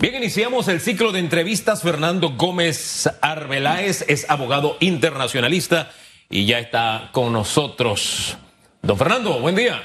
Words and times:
Bien, 0.00 0.14
iniciamos 0.14 0.66
el 0.68 0.80
ciclo 0.80 1.12
de 1.12 1.18
entrevistas. 1.18 1.82
Fernando 1.82 2.30
Gómez 2.30 3.06
Arbeláez 3.20 4.02
es 4.08 4.30
abogado 4.30 4.78
internacionalista 4.80 5.92
y 6.30 6.46
ya 6.46 6.58
está 6.58 7.10
con 7.12 7.34
nosotros. 7.34 8.38
Don 8.80 8.96
Fernando, 8.96 9.38
buen 9.40 9.56
día. 9.56 9.82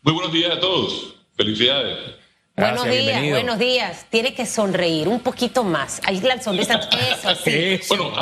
Muy 0.00 0.14
buenos 0.14 0.32
días 0.32 0.52
a 0.52 0.58
todos. 0.58 1.16
Felicidades. 1.36 1.98
buenos 2.56 2.88
días, 2.88 3.30
buenos 3.30 3.58
días. 3.58 4.06
Tiene 4.08 4.32
que 4.32 4.46
sonreír 4.46 5.06
un 5.06 5.20
poquito 5.20 5.62
más. 5.64 6.00
Ahí 6.06 6.18
la 6.22 6.40
sonrisa, 6.40 6.80
eso 7.12 7.34
sí. 7.34 7.78
Bueno, 7.90 8.14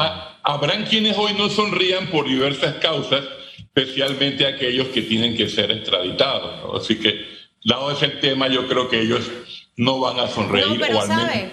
habrán 0.43 0.85
quienes 0.85 1.17
hoy 1.17 1.35
no 1.35 1.49
sonrían 1.49 2.09
por 2.09 2.27
diversas 2.27 2.75
causas, 2.79 3.23
especialmente 3.57 4.49
aquellos 4.49 4.89
que 4.89 5.03
tienen 5.03 5.37
que 5.37 5.49
ser 5.49 5.71
extraditados. 5.71 6.83
Así 6.83 6.97
que, 6.97 7.25
dado 7.65 7.93
ese 7.93 8.09
tema, 8.09 8.49
yo 8.49 8.67
creo 8.67 8.89
que 8.89 9.01
ellos 9.01 9.31
no 9.77 10.01
van 10.01 10.19
a 10.21 10.29
sonreír. 10.29 10.67
No, 10.67 10.77
pero 10.79 11.07
sabe, 11.07 11.51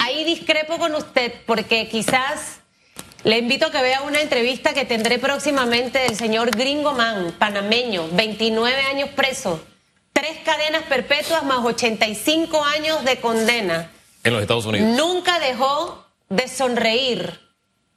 ahí 0.00 0.24
discrepo 0.24 0.78
con 0.78 0.94
usted 0.94 1.32
porque 1.46 1.88
quizás 1.88 2.60
le 3.24 3.38
invito 3.38 3.66
a 3.66 3.70
que 3.70 3.80
vea 3.82 4.02
una 4.02 4.20
entrevista 4.20 4.74
que 4.74 4.84
tendré 4.84 5.18
próximamente 5.18 5.98
del 6.00 6.14
señor 6.14 6.50
Gringo 6.50 6.92
Man, 6.92 7.34
panameño, 7.38 8.08
29 8.12 8.82
años 8.82 9.08
preso, 9.16 9.60
tres 10.12 10.38
cadenas 10.44 10.82
perpetuas 10.84 11.42
más 11.42 11.64
85 11.64 12.64
años 12.64 13.04
de 13.04 13.16
condena. 13.20 13.90
En 14.22 14.32
los 14.32 14.42
Estados 14.42 14.66
Unidos. 14.66 14.96
Nunca 14.96 15.38
dejó 15.38 16.06
de 16.28 16.48
sonreír 16.48 17.40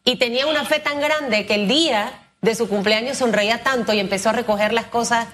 y 0.04 0.16
tenía 0.16 0.48
una 0.48 0.66
fe 0.66 0.80
tan 0.80 1.00
grande 1.00 1.46
que 1.46 1.56
el 1.56 1.68
día 1.68 2.28
de 2.42 2.56
su 2.56 2.70
cumpleaños 2.70 3.18
sonreía 3.18 3.64
tanto 3.64 3.94
y 3.94 4.00
empezó 4.00 4.30
a 4.30 4.34
recoger 4.34 4.74
las 4.74 4.86
cosas 4.86 5.28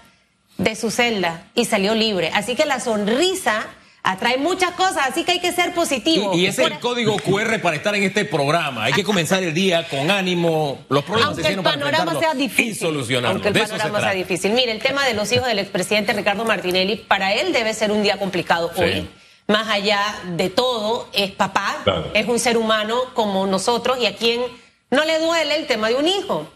de 0.58 0.76
su 0.76 0.92
celda 0.92 1.48
y 1.56 1.66
salió 1.66 1.96
libre. 1.96 2.32
Así 2.34 2.56
que 2.56 2.66
la 2.66 2.80
sonrisa 2.80 3.68
atrae 4.04 4.38
muchas 4.38 4.72
cosas, 4.72 5.08
así 5.10 5.24
que 5.24 5.32
hay 5.32 5.40
que 5.40 5.54
ser 5.54 5.74
positivo. 5.74 6.34
Y, 6.36 6.46
ese 6.46 6.64
es 6.64 6.72
el 6.72 6.80
código 6.80 7.16
QR 7.18 7.60
para 7.62 7.78
estar 7.78 7.96
en 7.96 8.04
este 8.04 8.26
programa. 8.26 8.84
Hay 8.84 8.94
que 8.94 9.04
comenzar 9.04 9.42
el 9.42 9.54
día 9.54 9.88
con 9.88 10.12
ánimo, 10.12 10.86
los 10.90 11.06
problemas 11.06 11.38
aunque 11.38 11.54
el 11.54 11.64
panorama 11.64 12.20
sea 12.20 12.34
difícil, 12.34 12.88
Aunque 13.26 13.48
el 13.48 13.54
panorama 13.54 14.02
sea 14.02 14.12
difícil. 14.12 14.52
Mire, 14.52 14.74
el 14.74 14.82
tema 14.82 15.06
de 15.06 15.14
los 15.14 15.32
hijos 15.32 15.48
del 15.48 15.60
expresidente 15.60 16.12
Ricardo 16.12 16.44
Martinelli, 16.44 16.98
para 16.98 17.34
él 17.34 17.54
debe 17.54 17.74
ser 17.74 17.92
un 17.92 18.04
día 18.04 18.18
complicado 18.20 18.72
hoy. 18.76 19.08
Más 19.48 19.68
allá 19.70 20.02
de 20.36 20.50
todo, 20.50 21.08
es 21.14 21.32
papá, 21.32 21.84
es 22.14 22.28
un 22.28 22.40
ser 22.40 22.58
humano 22.58 23.00
como 23.14 23.48
nosotros 23.48 23.98
y 24.00 24.06
a 24.06 24.16
quien 24.16 24.42
no 24.90 25.06
le 25.06 25.20
duele 25.20 25.56
el 25.56 25.68
tema 25.68 25.88
de 25.88 25.96
un 25.96 26.08
hijo. 26.08 26.48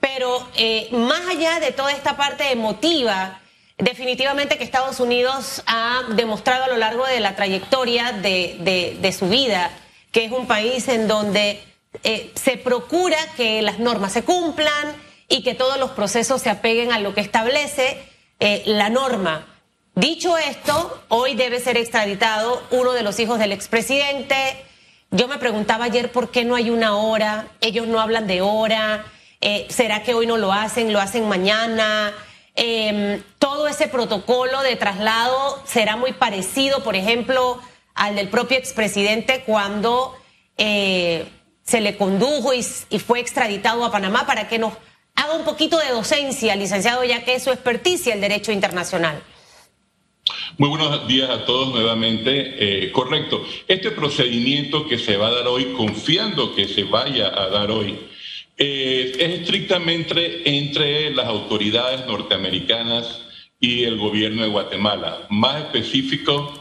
Pero 0.00 0.46
eh, 0.56 0.88
más 0.92 1.26
allá 1.28 1.58
de 1.60 1.72
toda 1.72 1.92
esta 1.92 2.16
parte 2.16 2.50
emotiva, 2.52 3.40
Definitivamente 3.78 4.56
que 4.56 4.62
Estados 4.62 5.00
Unidos 5.00 5.62
ha 5.66 6.02
demostrado 6.10 6.64
a 6.64 6.68
lo 6.68 6.76
largo 6.76 7.06
de 7.06 7.18
la 7.18 7.34
trayectoria 7.34 8.12
de, 8.12 9.16
su 9.18 9.28
vida 9.28 9.70
que 10.12 10.24
es 10.24 10.30
un 10.32 10.46
país 10.46 10.86
en 10.86 11.08
donde 11.08 11.60
eh, 12.04 12.30
se 12.36 12.56
procura 12.56 13.16
que 13.36 13.62
las 13.62 13.80
normas 13.80 14.12
se 14.12 14.22
cumplan 14.22 14.94
y 15.28 15.42
que 15.42 15.54
todos 15.54 15.76
los 15.76 15.90
procesos 15.90 16.40
se 16.40 16.50
apeguen 16.50 16.92
a 16.92 17.00
lo 17.00 17.14
que 17.14 17.20
establece 17.20 17.98
eh, 18.38 18.62
la 18.66 18.90
norma. 18.90 19.44
Dicho 19.96 20.38
esto, 20.38 21.02
hoy 21.08 21.34
debe 21.34 21.58
ser 21.58 21.76
extraditado 21.76 22.62
uno 22.70 22.92
de 22.92 23.02
los 23.02 23.18
hijos 23.18 23.40
del 23.40 23.50
expresidente. 23.50 24.36
Yo 25.10 25.26
me 25.26 25.38
preguntaba 25.38 25.86
ayer 25.86 26.12
por 26.12 26.30
qué 26.30 26.44
no 26.44 26.54
hay 26.54 26.70
una 26.70 26.96
hora, 26.96 27.48
ellos 27.60 27.88
no 27.88 28.00
hablan 28.00 28.28
de 28.28 28.40
hora, 28.40 29.04
eh, 29.40 29.66
¿será 29.68 30.04
que 30.04 30.14
hoy 30.14 30.28
no 30.28 30.36
lo 30.36 30.52
hacen, 30.52 30.92
lo 30.92 31.00
hacen 31.00 31.28
mañana? 31.28 32.14
Em, 32.56 33.20
todo 33.38 33.66
ese 33.66 33.88
protocolo 33.88 34.62
de 34.62 34.76
traslado 34.76 35.60
será 35.64 35.96
muy 35.96 36.12
parecido, 36.12 36.84
por 36.84 36.94
ejemplo, 36.94 37.58
al 37.94 38.14
del 38.14 38.28
propio 38.28 38.56
expresidente 38.56 39.42
cuando 39.44 40.14
eh, 40.56 41.26
se 41.64 41.80
le 41.80 41.96
condujo 41.96 42.52
y, 42.54 42.62
fue 42.98 43.18
extraditado 43.18 43.84
a 43.84 43.90
Panamá 43.90 44.26
para 44.26 44.48
que 44.48 44.58
nos 44.58 44.72
haga 45.16 45.34
un 45.34 45.44
poquito 45.44 45.78
de 45.78 45.88
docencia, 45.88 46.54
licenciado, 46.54 47.02
ya 47.04 47.24
que 47.24 47.34
es 47.34 47.42
su 47.42 47.50
experticia 47.50 48.14
el 48.14 48.20
derecho 48.20 48.52
internacional. 48.52 49.20
Muy 50.56 50.68
buenos 50.68 51.06
días 51.08 51.30
a 51.30 51.44
todos 51.44 51.74
nuevamente. 51.74 52.84
Eh, 52.86 52.92
correcto. 52.92 53.44
Este 53.66 53.90
procedimiento 53.90 54.86
que 54.86 54.98
se 54.98 55.16
va 55.16 55.28
a 55.28 55.32
dar 55.32 55.48
hoy, 55.48 55.72
confiando 55.72 56.54
que 56.54 56.68
se 56.68 56.84
vaya 56.84 57.26
a 57.26 57.48
dar 57.48 57.70
hoy, 57.70 57.98
eh, 58.56 59.12
es 59.18 59.40
estrictamente 59.40 60.56
entre 60.56 61.10
las 61.12 61.26
autoridades 61.26 62.06
norteamericanas 62.06 63.22
y 63.58 63.84
el 63.84 63.96
gobierno 63.96 64.42
de 64.42 64.48
Guatemala. 64.48 65.26
Más 65.30 65.62
específico, 65.62 66.52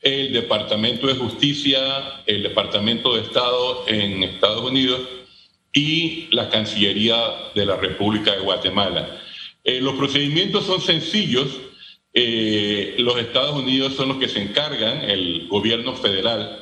el 0.00 0.32
Departamento 0.32 1.06
de 1.06 1.14
Justicia, 1.14 2.22
el 2.26 2.42
Departamento 2.42 3.14
de 3.14 3.22
Estado 3.22 3.84
en 3.88 4.22
Estados 4.22 4.70
Unidos 4.70 5.00
y 5.72 6.28
la 6.32 6.48
Cancillería 6.48 7.16
de 7.54 7.66
la 7.66 7.76
República 7.76 8.32
de 8.32 8.40
Guatemala. 8.40 9.20
Eh, 9.64 9.80
los 9.80 9.94
procedimientos 9.94 10.64
son 10.64 10.80
sencillos. 10.80 11.60
Eh, 12.12 12.96
los 12.98 13.18
Estados 13.18 13.56
Unidos 13.56 13.94
son 13.94 14.08
los 14.08 14.16
que 14.16 14.28
se 14.28 14.42
encargan, 14.42 15.08
el 15.08 15.46
gobierno 15.48 15.94
federal, 15.94 16.59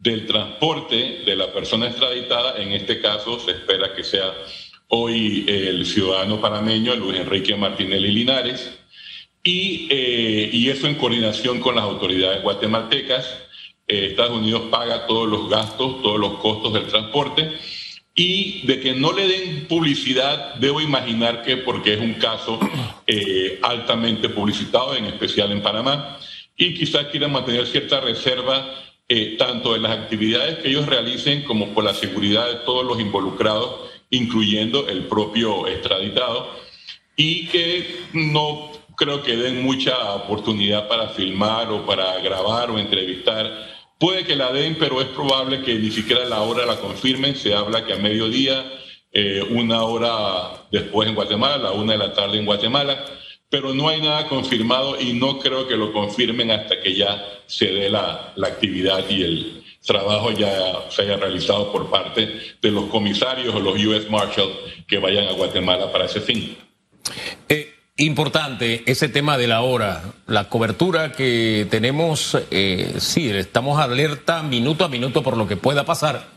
del 0.00 0.26
transporte 0.26 1.22
de 1.24 1.36
la 1.36 1.52
persona 1.52 1.88
extraditada. 1.88 2.60
En 2.60 2.72
este 2.72 3.00
caso 3.00 3.38
se 3.38 3.52
espera 3.52 3.94
que 3.94 4.02
sea 4.02 4.34
hoy 4.88 5.44
el 5.46 5.86
ciudadano 5.86 6.40
panameño 6.40 6.96
Luis 6.96 7.20
Enrique 7.20 7.54
Martinelli 7.54 8.10
Linares. 8.10 8.78
Y, 9.42 9.88
eh, 9.90 10.50
y 10.52 10.68
eso 10.68 10.86
en 10.86 10.96
coordinación 10.96 11.60
con 11.60 11.76
las 11.76 11.84
autoridades 11.84 12.42
guatemaltecas. 12.42 13.26
Eh, 13.86 14.08
Estados 14.10 14.38
Unidos 14.38 14.62
paga 14.70 15.06
todos 15.06 15.28
los 15.28 15.48
gastos, 15.48 16.02
todos 16.02 16.18
los 16.18 16.38
costos 16.38 16.72
del 16.72 16.86
transporte. 16.86 17.52
Y 18.14 18.66
de 18.66 18.80
que 18.80 18.94
no 18.94 19.12
le 19.12 19.28
den 19.28 19.66
publicidad, 19.66 20.54
debo 20.56 20.80
imaginar 20.80 21.42
que 21.42 21.58
porque 21.58 21.94
es 21.94 22.00
un 22.00 22.14
caso 22.14 22.58
eh, 23.06 23.58
altamente 23.62 24.28
publicitado, 24.30 24.96
en 24.96 25.06
especial 25.06 25.52
en 25.52 25.62
Panamá, 25.62 26.18
y 26.56 26.74
quizás 26.74 27.06
quieran 27.06 27.32
mantener 27.32 27.66
cierta 27.66 28.00
reserva 28.00 28.74
eh, 29.12 29.34
tanto 29.36 29.74
en 29.74 29.82
las 29.82 29.98
actividades 29.98 30.60
que 30.60 30.68
ellos 30.68 30.86
realicen 30.86 31.42
como 31.42 31.74
por 31.74 31.82
la 31.82 31.94
seguridad 31.94 32.46
de 32.46 32.64
todos 32.64 32.86
los 32.86 33.00
involucrados, 33.00 33.90
incluyendo 34.08 34.86
el 34.88 35.06
propio 35.06 35.66
extraditado, 35.66 36.48
y 37.16 37.48
que 37.48 38.04
no 38.12 38.70
creo 38.94 39.20
que 39.20 39.36
den 39.36 39.64
mucha 39.64 40.14
oportunidad 40.14 40.86
para 40.86 41.08
filmar 41.08 41.72
o 41.72 41.84
para 41.84 42.20
grabar 42.20 42.70
o 42.70 42.78
entrevistar. 42.78 43.50
Puede 43.98 44.24
que 44.24 44.36
la 44.36 44.52
den, 44.52 44.76
pero 44.78 45.00
es 45.00 45.08
probable 45.08 45.62
que 45.62 45.74
ni 45.74 45.90
siquiera 45.90 46.24
la 46.26 46.42
hora 46.42 46.64
la 46.64 46.76
confirmen. 46.76 47.34
Se 47.34 47.52
habla 47.52 47.84
que 47.84 47.94
a 47.94 47.96
mediodía, 47.96 48.64
eh, 49.10 49.42
una 49.50 49.82
hora 49.82 50.66
después 50.70 51.08
en 51.08 51.16
Guatemala, 51.16 51.72
una 51.72 51.94
de 51.94 51.98
la 51.98 52.12
tarde 52.12 52.38
en 52.38 52.46
Guatemala 52.46 53.04
pero 53.50 53.74
no 53.74 53.88
hay 53.88 54.00
nada 54.00 54.28
confirmado 54.28 54.98
y 54.98 55.12
no 55.12 55.40
creo 55.40 55.66
que 55.66 55.76
lo 55.76 55.92
confirmen 55.92 56.52
hasta 56.52 56.80
que 56.80 56.94
ya 56.94 57.20
se 57.46 57.66
dé 57.66 57.90
la, 57.90 58.32
actividad 58.46 59.04
y 59.10 59.22
el 59.22 59.64
trabajo 59.84 60.30
ya 60.30 60.52
se 60.88 61.02
haya 61.02 61.16
realizado 61.16 61.72
por 61.72 61.90
parte 61.90 62.28
de 62.62 62.70
los 62.70 62.84
comisarios 62.84 63.52
o 63.52 63.58
los 63.58 63.74
US 63.84 64.08
Marshals 64.08 64.52
que 64.86 64.98
vayan 64.98 65.26
a 65.26 65.32
Guatemala 65.32 65.90
para 65.90 66.04
ese 66.04 66.20
fin. 66.20 66.56
Eh, 67.48 67.74
importante 67.96 68.84
ese 68.86 69.08
tema 69.08 69.36
de 69.36 69.48
la 69.48 69.62
hora, 69.62 70.04
la 70.28 70.48
cobertura 70.48 71.10
que 71.12 71.66
tenemos, 71.70 72.38
eh, 72.52 72.94
sí, 72.98 73.30
estamos 73.30 73.80
alerta 73.80 74.44
minuto 74.44 74.84
a 74.84 74.88
minuto 74.88 75.24
por 75.24 75.36
lo 75.36 75.48
que 75.48 75.56
pueda 75.56 75.84
pasar, 75.84 76.28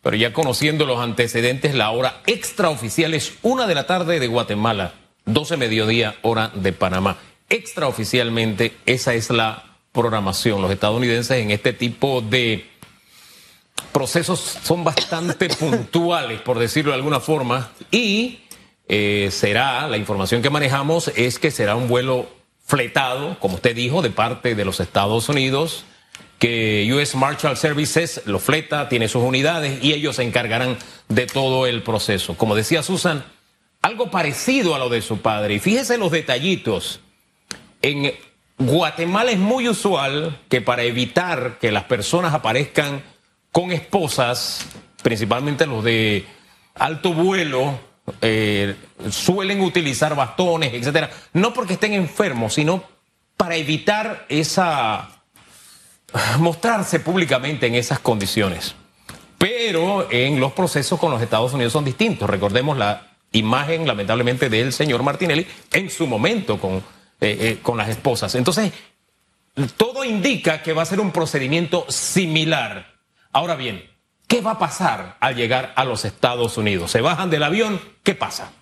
pero 0.00 0.16
ya 0.16 0.32
conociendo 0.32 0.86
los 0.86 1.00
antecedentes, 1.00 1.74
la 1.74 1.90
hora 1.90 2.22
extraoficial 2.26 3.12
es 3.12 3.34
una 3.42 3.66
de 3.66 3.74
la 3.74 3.86
tarde 3.86 4.20
de 4.20 4.26
Guatemala 4.26 4.94
12 5.24 5.56
mediodía, 5.56 6.16
hora 6.22 6.50
de 6.54 6.72
Panamá. 6.72 7.18
Extraoficialmente, 7.48 8.74
esa 8.86 9.14
es 9.14 9.30
la 9.30 9.76
programación. 9.92 10.62
Los 10.62 10.70
estadounidenses 10.70 11.38
en 11.38 11.50
este 11.50 11.72
tipo 11.72 12.20
de 12.20 12.66
procesos 13.92 14.40
son 14.62 14.84
bastante 14.84 15.48
puntuales, 15.60 16.40
por 16.40 16.58
decirlo 16.58 16.92
de 16.92 16.96
alguna 16.96 17.20
forma, 17.20 17.70
y 17.90 18.40
eh, 18.88 19.28
será, 19.30 19.86
la 19.88 19.96
información 19.96 20.42
que 20.42 20.50
manejamos 20.50 21.08
es 21.16 21.38
que 21.38 21.50
será 21.50 21.76
un 21.76 21.88
vuelo 21.88 22.28
fletado, 22.64 23.38
como 23.38 23.56
usted 23.56 23.74
dijo, 23.74 24.02
de 24.02 24.10
parte 24.10 24.54
de 24.54 24.64
los 24.64 24.80
Estados 24.80 25.28
Unidos, 25.28 25.84
que 26.38 26.90
US 26.92 27.14
Marshall 27.14 27.56
Services 27.56 28.22
lo 28.24 28.38
fleta, 28.38 28.88
tiene 28.88 29.08
sus 29.08 29.22
unidades 29.22 29.82
y 29.82 29.92
ellos 29.92 30.16
se 30.16 30.24
encargarán 30.24 30.76
de 31.08 31.26
todo 31.26 31.66
el 31.66 31.82
proceso. 31.82 32.36
Como 32.36 32.56
decía 32.56 32.82
Susan, 32.82 33.24
algo 33.82 34.10
parecido 34.10 34.74
a 34.74 34.78
lo 34.78 34.88
de 34.88 35.02
su 35.02 35.18
padre. 35.18 35.54
Y 35.54 35.58
fíjese 35.58 35.98
los 35.98 36.12
detallitos. 36.12 37.00
En 37.82 38.12
Guatemala 38.58 39.32
es 39.32 39.38
muy 39.38 39.68
usual 39.68 40.40
que 40.48 40.60
para 40.60 40.84
evitar 40.84 41.58
que 41.58 41.72
las 41.72 41.84
personas 41.84 42.32
aparezcan 42.32 43.02
con 43.50 43.72
esposas, 43.72 44.66
principalmente 45.02 45.66
los 45.66 45.82
de 45.82 46.24
alto 46.74 47.12
vuelo, 47.12 47.78
eh, 48.20 48.74
suelen 49.10 49.60
utilizar 49.60 50.14
bastones, 50.14 50.72
etcétera. 50.72 51.10
No 51.32 51.52
porque 51.52 51.74
estén 51.74 51.92
enfermos, 51.92 52.54
sino 52.54 52.84
para 53.36 53.56
evitar 53.56 54.26
esa 54.28 55.08
mostrarse 56.38 57.00
públicamente 57.00 57.66
en 57.66 57.74
esas 57.74 57.98
condiciones. 57.98 58.74
Pero 59.38 60.08
en 60.10 60.38
los 60.38 60.52
procesos 60.52 61.00
con 61.00 61.10
los 61.10 61.20
Estados 61.20 61.52
Unidos 61.52 61.72
son 61.72 61.84
distintos. 61.84 62.30
Recordemos 62.30 62.78
la 62.78 63.11
imagen, 63.32 63.86
lamentablemente, 63.86 64.48
del 64.48 64.72
señor 64.72 65.02
Martinelli 65.02 65.46
en 65.72 65.90
su 65.90 66.06
momento 66.06 66.58
con, 66.58 66.76
eh, 66.76 66.80
eh, 67.20 67.58
con 67.62 67.76
las 67.76 67.88
esposas. 67.88 68.34
Entonces, 68.34 68.72
todo 69.76 70.04
indica 70.04 70.62
que 70.62 70.72
va 70.72 70.82
a 70.82 70.86
ser 70.86 71.00
un 71.00 71.12
procedimiento 71.12 71.86
similar. 71.88 72.94
Ahora 73.32 73.56
bien, 73.56 73.84
¿qué 74.26 74.40
va 74.40 74.52
a 74.52 74.58
pasar 74.58 75.16
al 75.20 75.36
llegar 75.36 75.72
a 75.76 75.84
los 75.84 76.04
Estados 76.04 76.56
Unidos? 76.56 76.90
¿Se 76.90 77.00
bajan 77.00 77.30
del 77.30 77.42
avión? 77.42 77.80
¿Qué 78.02 78.14
pasa? 78.14 78.52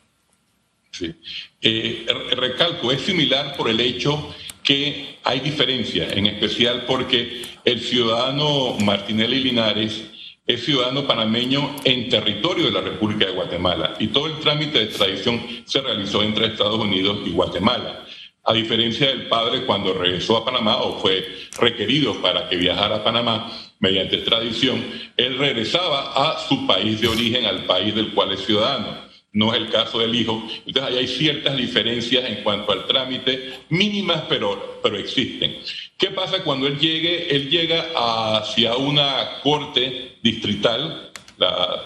Sí. 0.91 1.15
Eh, 1.61 2.07
recalco, 2.37 2.91
es 2.91 3.03
similar 3.03 3.57
por 3.57 3.69
el 3.69 3.81
hecho 3.81 4.35
que 4.63 5.19
hay 5.25 5.41
diferencia, 5.41 6.09
en 6.11 6.27
especial 6.27 6.85
porque 6.87 7.43
el 7.65 7.81
ciudadano 7.81 8.75
Martinelli 8.81 9.41
Linares 9.41 10.10
es 10.55 10.65
ciudadano 10.65 11.07
panameño 11.07 11.77
en 11.85 12.09
territorio 12.09 12.67
de 12.67 12.73
la 12.73 12.81
República 12.81 13.27
de 13.27 13.33
Guatemala 13.33 13.95
y 13.99 14.09
todo 14.09 14.27
el 14.27 14.41
trámite 14.41 14.79
de 14.79 14.85
extradición 14.87 15.41
se 15.65 15.81
realizó 15.81 16.23
entre 16.23 16.47
Estados 16.47 16.79
Unidos 16.79 17.19
y 17.25 17.31
Guatemala. 17.31 18.05
A 18.45 18.53
diferencia 18.53 19.09
del 19.09 19.29
padre 19.29 19.65
cuando 19.65 19.93
regresó 19.93 20.37
a 20.37 20.45
Panamá 20.45 20.79
o 20.79 20.99
fue 20.99 21.25
requerido 21.59 22.21
para 22.21 22.49
que 22.49 22.57
viajara 22.57 22.97
a 22.97 23.05
Panamá 23.05 23.53
mediante 23.79 24.17
extradición, 24.17 24.85
él 25.17 25.39
regresaba 25.39 26.13
a 26.15 26.39
su 26.49 26.67
país 26.67 27.01
de 27.01 27.09
origen, 27.09 27.45
al 27.45 27.65
país 27.67 27.95
del 27.95 28.13
cual 28.13 28.33
es 28.33 28.41
ciudadano 28.41 29.11
no 29.33 29.55
es 29.55 29.61
el 29.61 29.71
caso 29.71 29.99
del 30.01 30.15
hijo. 30.15 30.43
Entonces 30.67 30.83
ahí 30.83 30.99
hay 30.99 31.09
ciertas 31.09 31.57
diferencias 31.57 32.29
en 32.29 32.43
cuanto 32.43 32.73
al 32.73 32.87
trámite, 32.87 33.53
mínimas, 33.69 34.25
pero, 34.29 34.81
pero 34.83 34.97
existen. 34.97 35.57
¿Qué 36.01 36.11
pasa 36.13 36.43
cuando 36.43 36.67
él 36.67 36.79
llegue? 36.79 37.29
Él 37.37 37.51
llega 37.51 37.89
hacia 37.95 38.75
una 38.75 39.41
corte 39.43 40.17
distrital, 40.23 41.13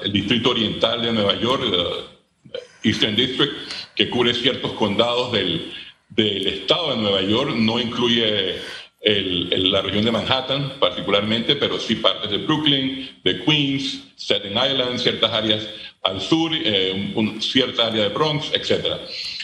el 0.05 0.13
Distrito 0.13 0.51
Oriental 0.51 1.03
de 1.03 1.13
Nueva 1.13 1.35
York, 1.35 1.65
Eastern 2.85 3.17
District, 3.17 3.53
que 3.97 4.09
cubre 4.09 4.33
ciertos 4.33 4.71
condados 4.75 5.33
del, 5.33 5.73
del 6.11 6.47
estado 6.47 6.95
de 6.95 7.03
Nueva 7.03 7.23
York, 7.23 7.57
no 7.57 7.81
incluye 7.81 8.55
la 9.03 9.83
región 9.83 10.05
de 10.05 10.13
Manhattan 10.13 10.75
particularmente, 10.79 11.57
pero 11.57 11.81
sí 11.81 11.97
partes 11.97 12.31
de 12.31 12.39
Brooklyn, 12.39 13.19
de 13.25 13.45
Queens, 13.45 14.01
Staten 14.17 14.53
Island, 14.53 15.01
ciertas 15.01 15.33
áreas 15.33 15.67
al 16.05 16.21
sur, 16.21 16.53
eh, 16.55 17.13
un, 17.17 17.43
cierta 17.43 17.89
área 17.89 18.05
de 18.05 18.09
Bronx, 18.11 18.53
etc. 18.53 18.93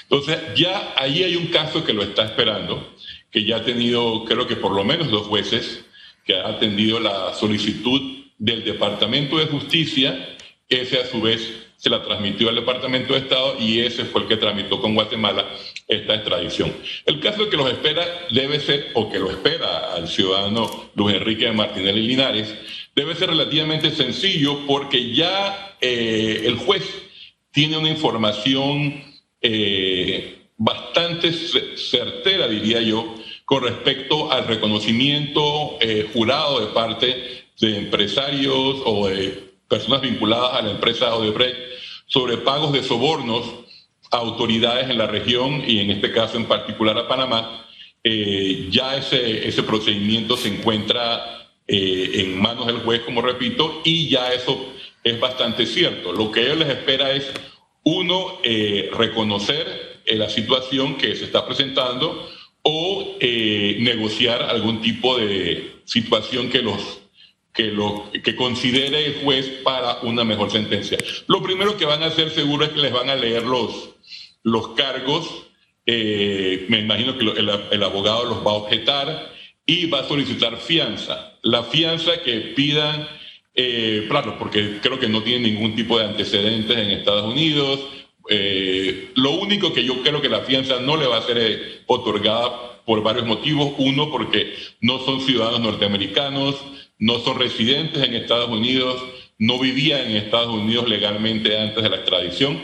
Entonces, 0.03 0.39
ya 0.55 0.95
ahí 0.97 1.25
hay 1.25 1.35
un 1.35 1.47
caso 1.49 1.83
que 1.83 1.93
lo 1.93 2.03
está 2.05 2.25
esperando, 2.25 2.95
que 3.31 3.45
ya 3.45 3.57
ha 3.57 3.65
tenido, 3.65 4.25
creo 4.25 4.47
que 4.47 4.57
por 4.57 4.73
lo 4.73 4.85
menos 4.85 5.11
dos 5.11 5.27
jueces, 5.27 5.85
que 6.25 6.35
ha 6.35 6.49
atendido 6.49 7.01
la 7.01 7.35
solicitud 7.35 8.01
del 8.39 8.65
Departamento 8.65 9.39
de 9.39 9.47
Justicia, 9.47 10.37
ese 10.69 10.99
a 10.99 11.07
su 11.07 11.21
vez 11.21 11.67
se 11.77 11.89
la 11.89 12.03
transmitió 12.03 12.51
al 12.51 12.57
Departamento 12.57 13.15
de 13.15 13.21
Estado 13.21 13.57
y 13.59 13.81
ese 13.81 14.05
fue 14.05 14.23
el 14.23 14.29
que 14.29 14.37
tramitó 14.37 14.81
con 14.83 14.95
Guatemala 14.95 15.47
esta 15.89 16.15
extradición. 16.15 16.75
El 17.07 17.21
caso 17.21 17.49
que 17.49 17.57
los 17.57 17.71
espera 17.71 18.05
debe 18.31 18.61
ser, 18.61 18.89
o 18.93 19.11
que 19.11 19.19
lo 19.19 19.31
espera 19.31 19.95
al 19.95 20.07
ciudadano 20.07 20.91
Luis 20.95 21.17
Enrique 21.17 21.51
Martínez 21.53 21.95
Linares, 21.95 22.55
debe 22.95 23.15
ser 23.15 23.31
relativamente 23.31 23.91
sencillo 23.93 24.67
porque 24.67 25.15
ya 25.15 25.77
eh, 25.81 26.43
el 26.45 26.57
juez 26.57 26.85
tiene 27.51 27.79
una 27.79 27.89
información 27.89 29.03
eh, 29.41 30.39
bastante 30.59 31.33
certera, 31.33 32.47
diría 32.47 32.83
yo, 32.83 33.15
con 33.51 33.65
respecto 33.65 34.31
al 34.31 34.47
reconocimiento 34.47 35.77
eh, 35.81 36.09
jurado 36.13 36.61
de 36.61 36.73
parte 36.73 37.47
de 37.61 37.79
empresarios 37.79 38.77
o 38.85 39.09
de 39.09 39.51
personas 39.67 40.03
vinculadas 40.03 40.55
a 40.55 40.63
la 40.63 40.71
empresa 40.71 41.17
Odebrecht 41.17 41.59
sobre 42.07 42.37
pagos 42.37 42.71
de 42.71 42.85
sobornos 42.85 43.45
a 44.13 44.19
autoridades 44.19 44.89
en 44.89 44.99
la 44.99 45.09
región 45.09 45.65
y 45.67 45.81
en 45.81 45.91
este 45.91 46.13
caso 46.13 46.37
en 46.37 46.45
particular 46.45 46.97
a 46.97 47.09
Panamá. 47.09 47.67
ya 48.05 48.97
ese, 48.97 49.49
ese 49.49 49.65
procedimiento 49.65 50.37
se 50.37 50.47
encuentra 50.47 51.41
eh, 51.67 52.21
en 52.21 52.41
manos 52.41 52.69
del 52.69 52.79
juez, 52.79 53.03
como 53.03 53.21
repito, 53.21 53.83
y 53.85 54.09
ya 54.09 54.33
eso 54.33 54.73
es 55.03 55.19
bastante 55.19 55.67
cierto. 55.67 56.13
Lo 56.13 56.31
que 56.31 56.43
ellos 56.43 56.59
les 56.59 56.69
espera 56.69 57.11
es, 57.11 57.33
uno, 57.83 58.39
eh, 58.45 58.91
reconocer 58.97 60.03
eh, 60.05 60.15
la 60.15 60.29
situación 60.29 60.97
que 60.97 61.17
se 61.17 61.25
está 61.25 61.47
presentando 61.47 62.29
o 62.71 63.17
negociar 63.21 64.43
algún 64.43 64.81
tipo 64.81 65.19
de 65.19 65.81
situación 65.85 66.49
que 66.51 66.63
los 66.63 67.01
que, 67.53 67.65
lo, 67.65 68.11
que 68.23 68.37
considere 68.37 69.07
el 69.07 69.15
juez 69.25 69.47
para 69.65 69.99
una 70.03 70.25
mejor 70.25 70.51
sentencia. 70.51 70.99
Lo 71.27 71.43
primero 71.43 71.77
que 71.77 71.85
van 71.85 72.03
a 72.03 72.07
hacer 72.07 72.31
seguro 72.31 72.65
es 72.65 72.71
que 72.71 72.81
les 72.81 72.93
van 72.93 73.11
a 73.11 73.17
leer 73.17 73.43
los, 73.43 73.91
los 74.43 74.69
cargos. 74.69 75.47
me 75.87 76.79
imagino 76.79 77.19
que 77.19 77.25
el, 77.25 77.83
abogado 77.83 78.25
los 78.25 78.47
va 78.47 78.53
a 78.53 78.55
objetar 78.55 79.33
y 79.67 79.87
va 79.87 80.01
a 80.01 80.09
solicitar 80.09 80.57
fianza. 80.57 81.39
La 81.43 81.65
fianza 81.65 82.23
que 82.23 82.41
pidan, 82.57 83.09
eh, 83.55 84.07
claro, 84.09 84.37
porque 84.39 84.79
creo 84.83 84.99
que 84.99 85.09
no 85.09 85.23
tiene 85.23 85.51
ningún 85.51 85.75
tipo 85.75 85.99
de 85.99 86.07
antecedentes 86.07 86.77
en 86.77 86.91
Estados 86.91 87.33
Unidos. 87.33 87.81
Eh, 88.31 89.11
lo 89.17 89.33
único 89.33 89.75
que 89.75 89.85
yo 89.85 90.03
creo 90.03 90.23
que 90.23 90.31
la 90.31 90.41
fianza 90.41 90.81
no 90.81 90.97
le 90.97 91.07
va 91.07 91.19
a 91.19 91.27
ser 91.27 91.37
eh, 91.39 91.83
otorgada 91.87 92.81
por 92.87 93.03
varios 93.03 93.27
motivos. 93.27 93.75
Uno, 93.77 94.11
porque 94.11 94.55
no 94.81 95.05
son 95.05 95.21
ciudadanos 95.21 95.61
norteamericanos, 95.61 96.57
no 96.99 97.19
son 97.19 97.39
residentes 97.39 98.03
en 98.03 98.15
Estados 98.15 98.49
Unidos, 98.49 99.03
no 99.39 99.59
vivían 99.59 100.11
en 100.11 100.17
Estados 100.17 100.55
Unidos 100.55 100.89
legalmente 100.89 101.59
antes 101.59 101.83
de 101.83 101.91
la 101.91 101.97
extradición. 101.97 102.59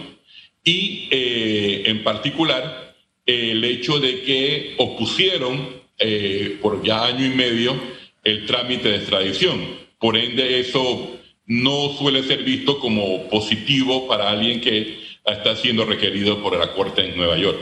Y 0.64 1.08
en 1.10 2.02
particular, 2.02 2.86
el 3.26 3.64
hecho 3.64 3.98
de 3.98 4.22
que 4.22 4.74
opusieron 4.78 5.68
eh, 5.98 6.58
por 6.60 6.82
ya 6.82 7.06
año 7.06 7.24
y 7.24 7.30
medio 7.30 7.74
el 8.22 8.46
trámite 8.46 8.90
de 8.90 8.96
extradición. 8.96 9.60
Por 9.98 10.16
ende, 10.16 10.60
eso 10.60 11.16
no 11.46 11.94
suele 11.98 12.22
ser 12.22 12.42
visto 12.44 12.78
como 12.78 13.28
positivo 13.28 14.06
para 14.06 14.30
alguien 14.30 14.60
que 14.60 14.98
está 15.34 15.56
siendo 15.56 15.84
requerido 15.84 16.42
por 16.42 16.56
la 16.56 16.72
Corte 16.72 17.08
en 17.08 17.16
Nueva 17.16 17.36
York. 17.36 17.58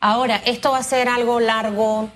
Ahora, 0.00 0.42
¿esto 0.44 0.72
va 0.72 0.78
a 0.78 0.82
ser 0.82 1.08
algo 1.08 1.40
largo, 1.40 2.10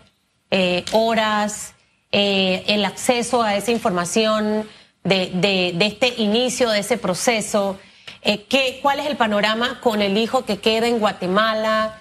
eh, 0.50 0.84
horas, 0.92 1.74
eh, 2.12 2.64
el 2.66 2.84
acceso 2.84 3.42
a 3.42 3.56
esa 3.56 3.70
información 3.70 4.68
de, 5.02 5.30
de, 5.34 5.86
este 5.86 6.14
inicio 6.18 6.70
de 6.70 6.80
ese 6.80 6.98
proceso? 6.98 7.78
¿qué, 8.22 8.78
¿Cuál 8.82 9.00
es 9.00 9.06
el 9.06 9.16
panorama 9.16 9.80
con 9.80 10.00
el 10.00 10.16
hijo 10.16 10.44
que 10.44 10.58
queda 10.58 10.86
en 10.86 11.00
Guatemala? 11.00 11.98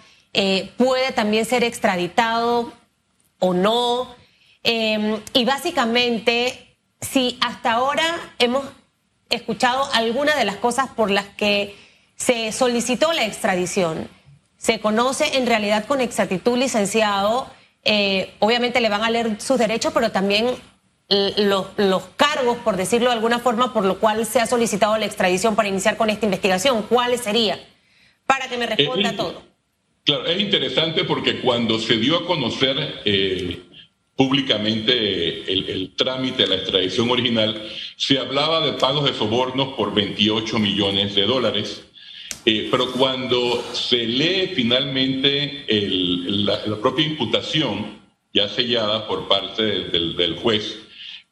¿Puede 0.77 1.12
también 1.13 1.46
ser 1.46 1.63
extraditado? 1.63 2.72
o 3.42 3.54
no. 3.54 4.15
Em, 4.63 5.20
y 5.34 5.44
básicamente, 5.44 6.77
si 7.01 7.38
hasta 7.42 7.74
ahora 7.74 8.06
hemos 8.39 8.63
escuchado 9.30 9.89
algunas 9.94 10.38
de 10.38 10.46
las 10.46 10.58
cosas 10.58 10.89
por 10.89 11.12
las 11.12 11.25
que 11.25 11.75
se 12.22 12.51
solicitó 12.51 13.13
la 13.13 13.25
extradición, 13.25 14.08
se 14.56 14.80
conoce 14.80 15.38
en 15.38 15.48
realidad 15.48 15.86
con 15.86 16.01
exactitud, 16.01 16.56
licenciado, 16.56 17.48
eh, 17.84 18.36
obviamente 18.38 18.80
le 18.80 18.90
van 18.90 19.04
a 19.04 19.10
leer 19.10 19.42
sus 19.42 19.58
derechos, 19.58 19.92
pero 19.92 20.12
también 20.12 20.46
los, 21.38 21.68
los, 21.78 22.04
cargos, 22.16 22.58
por 22.60 22.78
decirlo 22.78 23.10
de 23.10 23.16
alguna 23.16 23.40
forma, 23.40 23.74
por 23.74 23.86
lo 23.86 24.00
cual 24.00 24.25
se 24.28 24.40
ha 24.40 24.46
solicitado 24.46 24.98
la 24.98 25.06
extradición 25.06 25.56
para 25.56 25.68
iniciar 25.68 25.98
con 25.98 26.12
esta 26.12 26.25
investigación. 26.25 26.84
¿Cuáles 26.84 27.22
serían? 27.22 27.60
Para 28.28 28.48
que 28.48 28.58
me 28.58 28.68
responda 28.68 29.16
todo. 29.16 29.42
Claro, 30.06 30.25
es 30.28 30.40
interesante 30.40 31.04
porque 31.04 31.42
cuando 31.42 31.80
se 31.80 31.98
dio 31.98 32.18
a 32.18 32.25
conocer 32.25 33.01
eh, 33.04 33.62
públicamente 34.16 35.51
el, 35.51 35.94
trámite 35.96 36.44
de 36.44 36.50
la 36.50 36.56
extradición 36.56 37.10
original, 37.10 37.68
se 37.98 38.20
hablaba 38.20 38.62
de 38.62 38.74
pagos 38.74 39.06
de 39.06 39.13
sobornos 39.13 39.74
por 39.74 39.94
28 39.94 40.60
millones 40.60 41.16
de 41.16 41.24
dólares. 41.24 41.84
Eh, 42.45 42.67
pero 42.71 42.91
cuando 42.91 43.63
se 43.74 44.05
lee 44.05 44.51
finalmente 44.55 45.65
la, 45.67 46.77
propia 46.81 47.05
imputación, 47.05 48.00
ya 48.33 48.48
sellada 48.50 49.07
por 49.07 49.27
parte 49.27 49.63
del, 49.63 50.36
juez, 50.36 50.79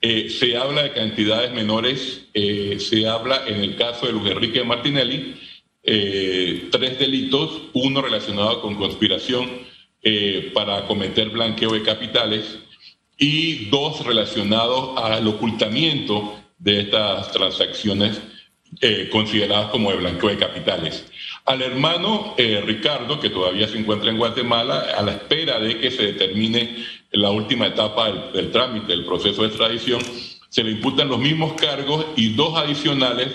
eh, 0.01 0.29
se 0.29 0.55
habla 0.55 0.83
de 0.83 0.93
cantidades 0.93 1.51
menores, 1.51 2.27
se 2.33 3.07
habla 3.07 3.43
en 3.47 3.63
el 3.63 3.75
caso 3.75 4.05
de 4.05 4.13
Luis 4.13 4.31
Enrique 4.31 4.63
Martinelli, 4.63 5.35
eh, 5.91 6.67
tres 6.71 6.99
delitos, 6.99 7.61
uno 7.73 8.01
relacionado 8.01 8.61
con 8.61 8.75
conspiración 8.75 9.49
eh, 10.03 10.51
para 10.53 10.85
cometer 10.85 11.29
blanqueo 11.29 11.71
de 11.71 11.83
capitales 11.83 12.59
y 13.17 13.65
dos 13.69 14.05
relacionados 14.05 14.97
al 15.01 15.25
ocultamiento 15.27 16.37
de 16.57 16.81
estas 16.81 17.31
transacciones 17.31 18.21
eh, 18.81 19.09
consideradas 19.11 19.71
como 19.71 19.91
de 19.91 19.97
blanqueo 19.97 20.29
de 20.29 20.37
capitales. 20.37 21.05
Al 21.45 21.61
hermano 21.61 22.35
eh, 22.37 22.61
Ricardo, 22.65 23.19
que 23.19 23.29
todavía 23.29 23.67
se 23.67 23.77
encuentra 23.77 24.09
en 24.09 24.17
Guatemala, 24.17 24.85
a 24.97 25.01
la 25.01 25.13
espera 25.13 25.59
de 25.59 25.79
que 25.79 25.91
se 25.91 26.03
determine 26.03 26.85
la 27.11 27.31
última 27.31 27.67
etapa 27.67 28.11
del, 28.33 28.51
trámite, 28.51 28.87
del 28.87 29.05
proceso 29.05 29.41
de 29.41 29.47
extradición, 29.47 30.01
se 30.49 30.63
le 30.63 30.71
imputan 30.71 31.07
los 31.09 31.19
mismos 31.19 31.53
cargos 31.53 32.05
y 32.15 32.33
dos 32.33 32.57
adicionales 32.57 33.27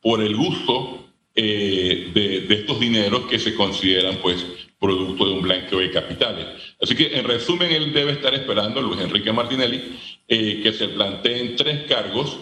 por 0.00 0.22
el 0.22 0.34
uso 0.34 1.06
eh, 1.34 2.10
de, 2.14 2.54
estos 2.54 2.80
dineros 2.80 3.26
que 3.26 3.38
se 3.38 3.54
consideran 3.54 4.16
pues 4.16 4.44
producto 4.80 5.26
de 5.26 5.32
un 5.32 5.42
blanqueo 5.42 5.80
de 5.80 5.90
capitales. 5.90 6.46
Así 6.80 6.94
que 6.94 7.18
en 7.18 7.24
resumen, 7.24 7.70
él 7.70 7.92
debe 7.92 8.12
estar 8.12 8.34
esperando, 8.34 8.80
Luis 8.80 9.00
Enrique 9.00 9.32
Martinelli, 9.32 9.98
eh, 10.26 10.60
que 10.62 10.72
se 10.72 10.88
planteen 10.88 11.56
tres 11.56 11.84
cargos. 11.88 12.38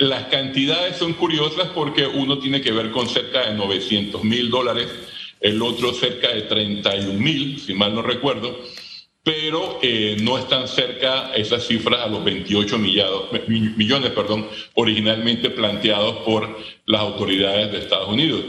Las 0.00 0.28
cantidades 0.28 0.96
son 0.96 1.12
curiosas 1.12 1.68
porque 1.74 2.06
uno 2.06 2.38
tiene 2.38 2.62
que 2.62 2.72
ver 2.72 2.90
con 2.90 3.06
cerca 3.06 3.50
de 3.50 3.54
900 3.54 4.24
mil 4.24 4.48
dólares, 4.48 4.88
el 5.42 5.60
otro 5.60 5.92
cerca 5.92 6.28
de 6.32 6.40
31 6.40 7.20
mil, 7.20 7.60
si 7.60 7.74
mal 7.74 7.94
no 7.94 8.00
recuerdo, 8.00 8.58
pero 9.22 9.78
eh, 9.82 10.16
no 10.22 10.38
están 10.38 10.68
cerca 10.68 11.34
esas 11.34 11.66
cifras 11.66 12.00
a 12.00 12.06
los 12.06 12.24
28 12.24 12.78
millones 12.78 14.10
perdón, 14.12 14.48
originalmente 14.72 15.50
planteados 15.50 16.24
por 16.24 16.48
las 16.86 17.02
autoridades 17.02 17.70
de 17.70 17.80
Estados 17.80 18.08
Unidos. 18.08 18.40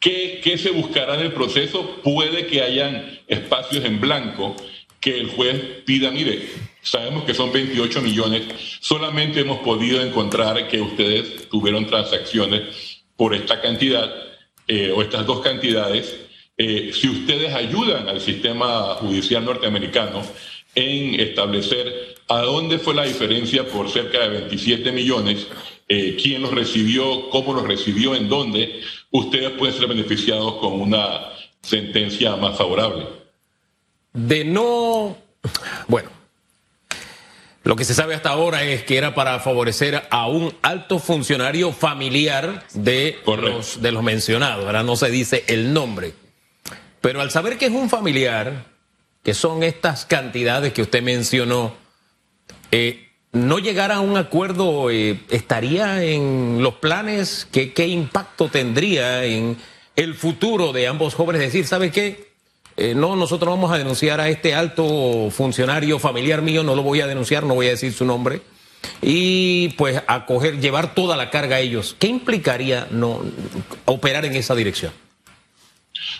¿Qué, 0.00 0.40
¿Qué, 0.42 0.56
se 0.56 0.70
buscará 0.70 1.16
en 1.16 1.26
el 1.26 1.32
proceso? 1.34 2.00
Puede 2.02 2.46
que 2.46 2.62
hayan 2.62 3.20
espacios 3.28 3.84
en 3.84 4.00
blanco 4.00 4.56
que 4.98 5.20
el 5.20 5.28
juez 5.28 5.60
pida, 5.84 6.10
mire, 6.10 6.48
sabemos 6.86 7.24
que 7.24 7.34
son 7.34 7.52
28 7.52 8.00
millones, 8.00 8.42
solamente 8.80 9.40
hemos 9.40 9.58
podido 9.58 10.00
encontrar 10.00 10.68
que 10.68 10.80
ustedes 10.80 11.48
tuvieron 11.48 11.86
transacciones 11.86 13.02
por 13.16 13.34
esta 13.34 13.60
cantidad 13.60 14.12
eh, 14.68 14.92
o 14.94 15.02
estas 15.02 15.26
dos 15.26 15.40
cantidades. 15.40 16.16
Eh, 16.56 16.92
si 16.94 17.08
ustedes 17.08 17.52
ayudan 17.54 18.08
al 18.08 18.20
sistema 18.20 18.94
judicial 19.00 19.44
norteamericano 19.44 20.22
en 20.74 21.18
establecer 21.20 22.16
a 22.28 22.40
dónde 22.40 22.78
fue 22.78 22.94
la 22.94 23.04
diferencia 23.04 23.66
por 23.66 23.90
cerca 23.90 24.20
de 24.20 24.28
27 24.28 24.92
millones, 24.92 25.46
eh, 25.88 26.16
quién 26.20 26.42
los 26.42 26.52
recibió, 26.52 27.30
cómo 27.30 27.52
los 27.52 27.66
recibió, 27.66 28.14
en 28.14 28.28
dónde, 28.28 28.80
ustedes 29.10 29.50
pueden 29.50 29.74
ser 29.74 29.88
beneficiados 29.88 30.54
con 30.56 30.80
una 30.80 31.32
sentencia 31.62 32.36
más 32.36 32.56
favorable. 32.56 33.06
De 34.12 34.44
no, 34.44 35.16
bueno, 35.88 36.10
lo 37.66 37.74
que 37.74 37.84
se 37.84 37.94
sabe 37.94 38.14
hasta 38.14 38.30
ahora 38.30 38.62
es 38.62 38.84
que 38.84 38.96
era 38.96 39.16
para 39.16 39.40
favorecer 39.40 40.04
a 40.10 40.28
un 40.28 40.54
alto 40.62 41.00
funcionario 41.00 41.72
familiar 41.72 42.64
de, 42.74 43.18
los, 43.26 43.82
de 43.82 43.90
los 43.90 44.04
mencionados. 44.04 44.64
Ahora 44.66 44.84
no 44.84 44.94
se 44.94 45.10
dice 45.10 45.42
el 45.48 45.74
nombre. 45.74 46.14
Pero 47.00 47.20
al 47.20 47.32
saber 47.32 47.58
que 47.58 47.66
es 47.66 47.72
un 47.72 47.90
familiar, 47.90 48.66
que 49.24 49.34
son 49.34 49.64
estas 49.64 50.06
cantidades 50.06 50.72
que 50.72 50.82
usted 50.82 51.02
mencionó, 51.02 51.74
eh, 52.70 53.08
no 53.32 53.58
llegar 53.58 53.90
a 53.90 53.98
un 53.98 54.16
acuerdo 54.16 54.88
eh, 54.92 55.18
estaría 55.30 56.04
en 56.04 56.58
los 56.62 56.74
planes, 56.74 57.48
¿Qué, 57.50 57.72
¿qué 57.72 57.88
impacto 57.88 58.48
tendría 58.48 59.24
en 59.24 59.56
el 59.96 60.14
futuro 60.14 60.72
de 60.72 60.86
ambos 60.86 61.16
jóvenes? 61.16 61.42
Decir, 61.42 61.66
¿sabe 61.66 61.90
qué? 61.90 62.25
Eh, 62.76 62.94
no, 62.94 63.16
nosotros 63.16 63.48
vamos 63.48 63.72
a 63.72 63.78
denunciar 63.78 64.20
a 64.20 64.28
este 64.28 64.54
alto 64.54 65.30
funcionario 65.30 65.98
familiar 65.98 66.42
mío, 66.42 66.62
no 66.62 66.74
lo 66.74 66.82
voy 66.82 67.00
a 67.00 67.06
denunciar, 67.06 67.44
no 67.44 67.54
voy 67.54 67.68
a 67.68 67.70
decir 67.70 67.92
su 67.92 68.04
nombre, 68.04 68.42
y 69.00 69.70
pues 69.70 70.02
acoger, 70.06 70.60
llevar 70.60 70.94
toda 70.94 71.16
la 71.16 71.30
carga 71.30 71.56
a 71.56 71.60
ellos. 71.60 71.96
¿Qué 71.98 72.06
implicaría 72.06 72.86
no 72.90 73.22
operar 73.86 74.24
en 74.26 74.34
esa 74.36 74.54
dirección? 74.54 74.92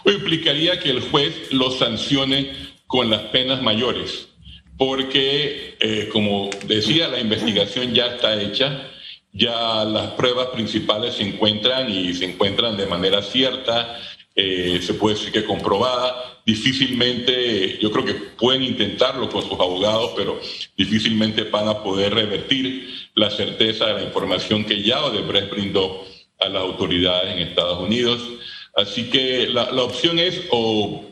implicaría 0.07 0.79
que 0.79 0.91
el 0.91 1.01
juez 1.01 1.53
los 1.53 1.79
sancione 1.79 2.53
con 2.87 3.11
las 3.11 3.23
penas 3.23 3.61
mayores, 3.61 4.29
porque, 4.79 5.77
eh, 5.81 6.09
como 6.13 6.51
decía, 6.67 7.09
la 7.09 7.21
investigación 7.21 7.93
ya 7.93 8.07
está 8.07 8.41
hecha, 8.41 8.89
ya 9.33 9.85
las 9.85 10.13
pruebas 10.13 10.49
principales 10.49 11.15
se 11.17 11.25
encuentran 11.25 11.91
y 11.91 12.15
se 12.15 12.25
encuentran 12.25 12.77
de 12.77 12.87
manera 12.87 13.21
cierta, 13.21 13.99
eh, 14.35 14.81
se 14.83 14.95
puede 14.95 15.17
decir 15.17 15.33
que 15.33 15.45
comprobada, 15.45 16.36
difícilmente, 16.47 17.77
yo 17.83 17.91
creo 17.91 18.05
que 18.05 18.15
pueden 18.15 18.63
intentarlo 18.63 19.29
con 19.29 19.43
sus 19.43 19.59
abogados, 19.59 20.13
pero 20.17 20.41
difícilmente 20.77 21.43
van 21.43 21.69
a 21.69 21.83
poder 21.83 22.15
revertir 22.15 22.89
la 23.15 23.31
certeza 23.31 23.87
de 23.87 23.95
la 23.95 24.03
información 24.05 24.65
que 24.65 24.81
ya 24.81 25.05
Odebrecht 25.05 25.51
brindó 25.51 26.07
a 26.39 26.49
las 26.49 26.63
autoridades 26.63 27.35
en 27.35 27.49
Estados 27.49 27.81
Unidos. 27.81 28.21
Así 28.77 29.11
que 29.11 29.49
la, 29.49 29.65
opción 29.83 30.21
es 30.21 30.43
o, 30.51 31.05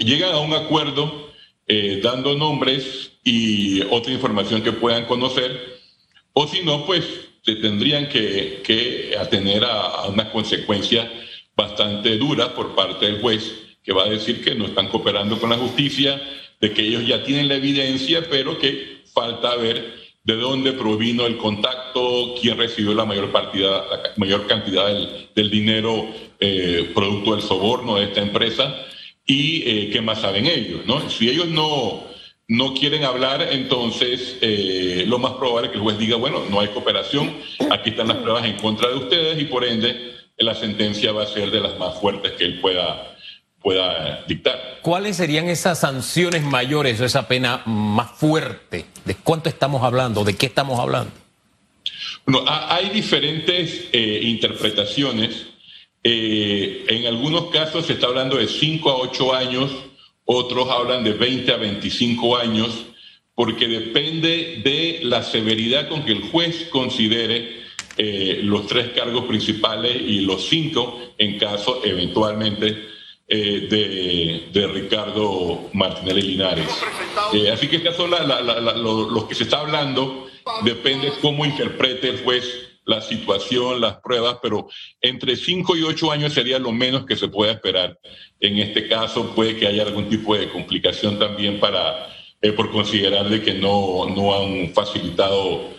llegan 0.00 0.34
a 0.34 0.40
un 0.40 0.52
acuerdo 0.52 1.32
eh, 1.66 2.00
dando 2.02 2.36
nombres 2.36 3.12
y 3.24 3.80
otra 3.90 4.12
información 4.12 4.62
que 4.62 4.72
puedan 4.72 5.06
conocer, 5.06 5.80
o 6.34 6.46
si 6.46 6.62
no, 6.62 6.84
pues 6.84 7.06
se 7.40 7.56
tendrían 7.56 8.08
que, 8.10 9.16
atener 9.18 9.64
a, 9.64 9.80
a 9.80 10.08
una 10.08 10.30
consecuencia 10.30 11.10
bastante 11.56 12.18
dura 12.18 12.54
por 12.54 12.74
parte 12.74 13.06
del 13.06 13.22
juez 13.22 13.63
que 13.84 13.92
va 13.92 14.04
a 14.04 14.08
decir 14.08 14.42
que 14.42 14.54
no 14.54 14.64
están 14.64 14.88
cooperando 14.88 15.38
con 15.38 15.50
la 15.50 15.58
justicia, 15.58 16.20
de 16.60 16.72
que 16.72 16.82
ellos 16.82 17.06
ya 17.06 17.22
tienen 17.22 17.48
la 17.48 17.56
evidencia, 17.56 18.24
pero 18.28 18.58
que 18.58 19.02
falta 19.12 19.54
ver 19.56 20.02
de 20.24 20.36
dónde 20.36 20.72
provino 20.72 21.26
el 21.26 21.36
contacto, 21.36 22.34
quién 22.40 22.56
recibió 22.56 22.94
la 22.94 23.04
mayor, 23.04 23.30
partida, 23.30 23.84
mayor 24.16 24.46
cantidad 24.46 24.86
del, 25.34 25.50
dinero 25.50 26.06
eh, 26.40 26.90
producto 26.94 27.32
del 27.32 27.42
soborno 27.42 27.96
de 27.96 28.04
esta 28.04 28.22
empresa 28.22 28.74
y 29.26 29.62
eh, 29.66 29.90
qué 29.92 30.00
más 30.00 30.22
saben 30.22 30.46
ellos. 30.46 30.80
¿no? 30.86 31.10
Si 31.10 31.28
ellos 31.28 31.48
no, 31.48 32.04
no 32.48 32.72
quieren 32.72 33.04
hablar, 33.04 33.48
entonces 33.52 34.38
eh, 34.40 35.04
lo 35.06 35.18
más 35.18 35.32
probable 35.32 35.66
es 35.66 35.72
que 35.72 35.78
el 35.78 35.82
juez 35.82 35.98
diga, 35.98 36.16
bueno, 36.16 36.44
no 36.48 36.60
hay 36.60 36.68
cooperación, 36.68 37.36
aquí 37.70 37.90
están 37.90 38.08
las 38.08 38.16
pruebas 38.16 38.46
en 38.46 38.56
contra 38.56 38.88
de 38.88 38.96
ustedes 38.96 39.38
y 39.38 39.44
por 39.44 39.62
ende 39.62 40.14
la 40.38 40.54
sentencia 40.54 41.12
va 41.12 41.24
a 41.24 41.26
ser 41.26 41.50
de 41.50 41.60
las 41.60 41.78
más 41.78 42.00
fuertes 42.00 42.32
que 42.32 42.44
él 42.44 42.60
pueda 42.60 43.13
pueda 43.64 44.22
dictar. 44.28 44.80
¿Cuáles 44.82 45.16
serían 45.16 45.48
esas 45.48 45.80
sanciones 45.80 46.42
mayores 46.42 47.00
o 47.00 47.06
esa 47.06 47.26
pena 47.26 47.62
más 47.64 48.10
fuerte? 48.10 48.84
¿De 49.06 49.14
cuánto 49.14 49.48
estamos 49.48 49.82
hablando? 49.82 50.22
¿De 50.22 50.36
qué 50.36 50.44
estamos 50.44 50.78
hablando? 50.78 51.10
Bueno, 52.26 52.44
hay 52.46 52.90
diferentes 52.90 53.88
eh, 53.90 54.20
interpretaciones. 54.22 55.46
Eh, 56.02 56.84
en 56.88 57.06
algunos 57.06 57.46
casos 57.46 57.86
se 57.86 57.94
está 57.94 58.06
hablando 58.06 58.36
de 58.36 58.48
5 58.48 58.90
a 58.90 58.96
8 58.96 59.34
años, 59.34 59.70
otros 60.26 60.68
hablan 60.68 61.02
de 61.02 61.14
20 61.14 61.50
a 61.50 61.56
25 61.56 62.36
años, 62.36 62.84
porque 63.34 63.66
depende 63.66 64.60
de 64.62 65.00
la 65.04 65.22
severidad 65.22 65.88
con 65.88 66.04
que 66.04 66.12
el 66.12 66.20
juez 66.30 66.68
considere 66.70 67.64
eh, 67.96 68.40
los 68.42 68.66
tres 68.66 68.88
cargos 68.88 69.24
principales 69.24 69.96
y 69.96 70.20
los 70.20 70.48
cinco 70.48 71.14
en 71.16 71.38
caso 71.38 71.80
eventualmente 71.84 72.92
eh, 73.26 74.50
de, 74.52 74.66
Ricardo 74.66 75.70
Martinelli 75.72 76.22
Linares. 76.22 76.68
Eh, 77.32 77.50
así 77.50 77.68
que 77.68 77.76
estos 77.76 77.96
son 77.96 78.10
los 78.10 79.24
que 79.24 79.34
se 79.34 79.44
está 79.44 79.60
hablando, 79.60 80.26
depende 80.62 81.10
cómo 81.22 81.46
interprete 81.46 82.10
el 82.10 82.22
juez 82.22 82.44
la 82.84 83.00
situación, 83.00 83.80
las 83.80 83.96
pruebas, 84.02 84.36
pero 84.42 84.68
entre 85.00 85.36
5 85.36 85.74
y 85.74 85.82
8 85.84 86.12
años 86.12 86.34
sería 86.34 86.58
lo 86.58 86.70
menos 86.70 87.06
que 87.06 87.16
se 87.16 87.28
puede 87.28 87.52
esperar. 87.52 87.98
En 88.40 88.58
este 88.58 88.88
caso 88.88 89.34
puede 89.34 89.56
que 89.56 89.68
haya 89.68 89.84
algún 89.84 90.10
tipo 90.10 90.36
de 90.36 90.50
complicación 90.50 91.18
también 91.18 91.58
para, 91.58 92.14
eh, 92.42 92.52
por 92.52 92.70
considerar 92.70 93.30
de 93.30 93.40
que 93.40 93.54
no, 93.54 94.06
no 94.14 94.38
han 94.38 94.74
facilitado 94.74 95.72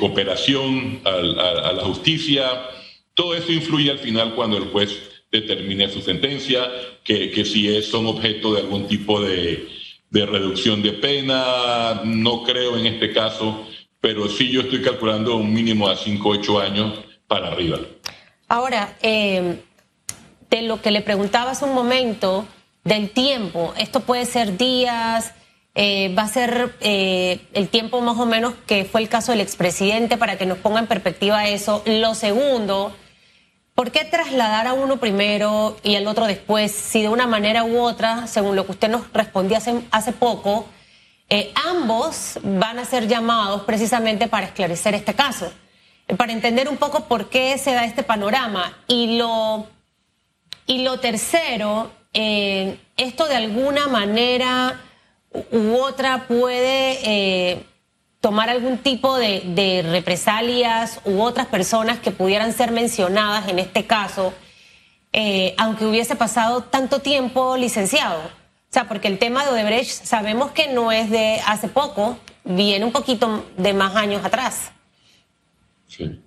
cooperación 0.00 1.00
a 1.04 1.72
la 1.72 1.84
justicia. 1.84 2.44
Todo 3.14 3.36
eso 3.36 3.52
influye 3.52 3.88
al 3.88 4.00
final 4.00 4.34
cuando 4.34 4.56
el 4.56 4.64
juez 4.64 5.13
determine 5.40 5.88
su 5.88 6.00
sentencia, 6.00 6.70
que, 7.02 7.30
que 7.30 7.44
si 7.44 7.74
es, 7.74 7.86
son 7.86 8.06
objeto 8.06 8.54
de 8.54 8.60
algún 8.60 8.86
tipo 8.86 9.20
de, 9.20 9.68
de 10.10 10.26
reducción 10.26 10.82
de 10.82 10.92
pena, 10.92 12.02
no 12.04 12.42
creo 12.42 12.76
en 12.76 12.86
este 12.86 13.12
caso, 13.12 13.66
pero 14.00 14.28
sí 14.28 14.50
yo 14.50 14.62
estoy 14.62 14.82
calculando 14.82 15.36
un 15.36 15.52
mínimo 15.52 15.88
a 15.88 15.96
5 15.96 16.28
8 16.28 16.60
años 16.60 17.00
para 17.26 17.48
arriba. 17.48 17.78
Ahora, 18.48 18.96
eh, 19.02 19.56
de 20.50 20.62
lo 20.62 20.80
que 20.80 20.90
le 20.90 21.00
preguntaba 21.00 21.52
hace 21.52 21.64
un 21.64 21.74
momento, 21.74 22.46
del 22.84 23.10
tiempo, 23.10 23.72
esto 23.78 24.00
puede 24.00 24.26
ser 24.26 24.58
días, 24.58 25.32
eh, 25.74 26.14
va 26.16 26.22
a 26.22 26.28
ser 26.28 26.76
eh, 26.80 27.40
el 27.54 27.68
tiempo 27.68 28.00
más 28.00 28.18
o 28.18 28.26
menos 28.26 28.54
que 28.66 28.84
fue 28.84 29.00
el 29.00 29.08
caso 29.08 29.32
del 29.32 29.40
expresidente 29.40 30.16
para 30.16 30.38
que 30.38 30.46
nos 30.46 30.58
ponga 30.58 30.80
en 30.80 30.86
perspectiva 30.86 31.48
eso. 31.48 31.82
Lo 31.86 32.14
segundo, 32.14 32.94
¿Por 33.74 33.90
qué 33.90 34.04
trasladar 34.04 34.68
a 34.68 34.72
uno 34.72 34.98
primero 34.98 35.76
y 35.82 35.96
al 35.96 36.06
otro 36.06 36.26
después? 36.26 36.70
Si 36.70 37.02
de 37.02 37.08
una 37.08 37.26
manera 37.26 37.64
u 37.64 37.80
otra, 37.80 38.28
según 38.28 38.54
lo 38.54 38.64
que 38.66 38.72
usted 38.72 38.88
nos 38.88 39.12
respondía 39.12 39.58
hace, 39.90 40.12
poco, 40.12 40.66
eh, 41.28 41.52
ambos 41.66 42.38
van 42.42 42.78
a 42.78 42.84
ser 42.84 43.08
llamados 43.08 43.62
precisamente 43.62 44.28
para 44.28 44.46
esclarecer 44.46 44.94
este 44.94 45.14
caso, 45.14 45.52
para 46.16 46.32
entender 46.32 46.68
un 46.68 46.76
poco 46.76 47.06
por 47.06 47.28
qué 47.28 47.58
se 47.58 47.72
da 47.72 47.84
este 47.84 48.04
panorama. 48.04 48.78
Y 48.86 49.16
lo 49.18 49.66
Y 50.66 50.82
lo 50.82 50.98
tercero, 51.00 51.90
eh, 52.14 52.78
esto 52.96 53.26
de 53.26 53.36
alguna 53.36 53.88
manera 53.88 54.80
u 55.50 55.74
otra 55.76 56.26
puede 56.26 57.00
eh, 57.04 57.66
tomar 58.24 58.48
algún 58.48 58.78
tipo 58.78 59.18
de, 59.18 59.84
represalias 59.86 60.98
u 61.04 61.20
otras 61.20 61.46
personas 61.46 61.98
que 61.98 62.10
pudieran 62.10 62.54
ser 62.54 62.70
mencionadas 62.70 63.50
en 63.50 63.58
este 63.58 63.84
caso, 63.84 64.32
eh, 65.12 65.54
aunque 65.58 65.84
hubiese 65.84 66.16
pasado 66.16 66.62
tanto 66.62 67.00
tiempo 67.00 67.58
licenciado. 67.58 68.20
O 68.20 68.72
sea, 68.72 68.88
porque 68.88 69.08
el 69.08 69.18
tema 69.18 69.44
de 69.44 69.50
Odebrecht 69.50 70.06
sabemos 70.06 70.52
que 70.52 70.68
no 70.68 70.90
es 70.90 71.10
de 71.10 71.38
hace 71.46 71.68
poco, 71.68 72.18
viene 72.44 72.86
un 72.86 72.92
poquito 72.92 73.44
de 73.58 73.74
más 73.74 73.94
años 73.94 74.24
atrás. 74.24 74.72
Sí. 75.86 76.18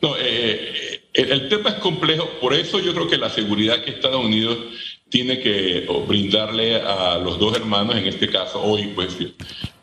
No, 0.00 0.16
el, 0.16 1.02
el 1.12 1.50
tema 1.50 1.68
es 1.68 1.76
complejo, 1.76 2.30
por 2.40 2.54
eso 2.54 2.80
yo 2.80 2.94
creo 2.94 3.08
que 3.08 3.18
la 3.18 3.28
seguridad 3.28 3.84
que 3.84 3.90
Estados 3.90 4.24
Unidos 4.24 4.56
tiene 5.10 5.38
que 5.40 5.86
brindarle 6.08 6.76
a 6.76 7.18
los 7.18 7.38
dos 7.38 7.54
hermanos, 7.54 7.94
en 7.96 8.06
este 8.06 8.26
caso 8.30 8.62
hoy, 8.62 8.86
pues 8.94 9.18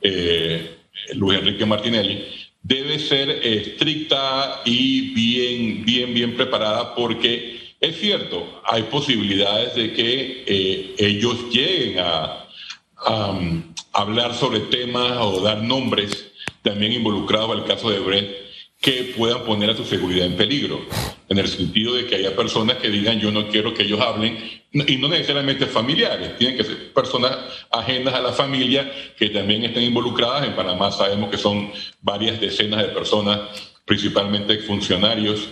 eh, 0.01 0.79
Luis 1.15 1.39
Enrique 1.39 1.65
Martinelli, 1.65 2.25
debe 2.61 2.99
ser 2.99 3.29
estricta 3.29 4.61
y 4.65 5.13
bien, 5.13 5.85
bien, 5.85 6.13
bien 6.13 6.35
preparada 6.35 6.95
porque 6.95 7.61
es 7.79 7.99
cierto, 7.99 8.61
hay 8.63 8.83
posibilidades 8.83 9.75
de 9.75 9.91
que 9.91 10.43
eh, 10.47 10.95
ellos 10.97 11.49
lleguen 11.51 11.99
a, 11.99 12.47
a 12.95 13.31
um, 13.31 13.73
hablar 13.91 14.33
sobre 14.33 14.61
temas 14.61 15.17
o 15.19 15.41
dar 15.41 15.61
nombres 15.61 16.31
también 16.61 16.93
involucrados 16.93 17.51
al 17.51 17.65
caso 17.65 17.89
de 17.89 17.99
Brett 17.99 18.42
que 18.83 19.13
puedan 19.17 19.45
poner 19.45 19.69
a 19.69 19.77
su 19.77 19.85
seguridad 19.85 20.25
en 20.25 20.35
peligro, 20.35 20.81
en 21.29 21.37
el 21.37 21.47
sentido 21.47 21.93
de 21.93 22.05
que 22.05 22.15
haya 22.15 22.35
personas 22.35 22.75
que 22.79 22.89
digan 22.89 23.17
yo 23.17 23.31
no 23.31 23.47
quiero 23.47 23.73
que 23.73 23.83
ellos 23.83 24.01
hablen, 24.01 24.37
y 24.73 24.97
no 24.97 25.07
necesariamente 25.07 25.67
familiares, 25.67 26.37
tienen 26.37 26.57
que 26.57 26.65
ser 26.65 26.91
personas 26.91 27.37
ajenas 27.71 28.13
a 28.13 28.19
la 28.19 28.33
familia 28.33 28.91
que 29.17 29.29
también 29.29 29.63
estén 29.63 29.83
involucradas. 29.83 30.45
En 30.45 30.53
Panamá 30.53 30.91
sabemos 30.91 31.29
que 31.31 31.37
son 31.37 31.71
varias 32.01 32.41
decenas 32.41 32.81
de 32.81 32.89
personas, 32.89 33.39
principalmente 33.85 34.59
funcionarios, 34.59 35.47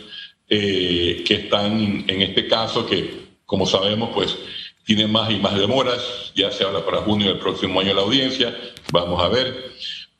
eh, 0.50 1.24
que 1.26 1.36
están 1.36 2.04
en 2.10 2.22
este 2.22 2.50
caso, 2.50 2.86
que 2.86 3.14
como 3.46 3.66
sabemos, 3.66 4.10
pues 4.14 4.36
tiene 4.84 5.08
más 5.08 5.32
y 5.32 5.40
más 5.40 5.58
demoras, 5.58 6.34
ya 6.36 6.52
se 6.52 6.66
habla 6.66 6.86
para 6.86 6.98
junio 6.98 7.30
del 7.30 7.40
próximo 7.40 7.80
año 7.80 7.94
la 7.94 8.02
audiencia, 8.02 8.54
vamos 8.92 9.24
a 9.24 9.30
ver 9.30 9.72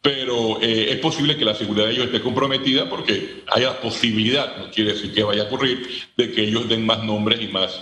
pero 0.02 0.60
eh, 0.62 0.92
es 0.92 0.98
posible 1.00 1.38
que 1.38 1.46
la 1.46 1.54
seguridad 1.54 1.86
de 1.86 1.94
ellos 1.94 2.06
esté 2.06 2.22
comprometida 2.22 2.90
porque 2.90 3.44
haya 3.48 3.80
posibilidad, 3.80 4.58
no 4.58 4.72
quiere 4.72 4.94
decir 4.94 5.14
que 5.14 5.24
vaya 5.24 5.44
a 5.44 5.46
ocurrir, 5.46 5.88
de 6.18 6.32
que 6.32 6.44
ellos 6.44 6.68
den 6.68 6.86
más 6.86 7.04
nombres 7.04 7.40
y 7.42 7.48
más 7.48 7.80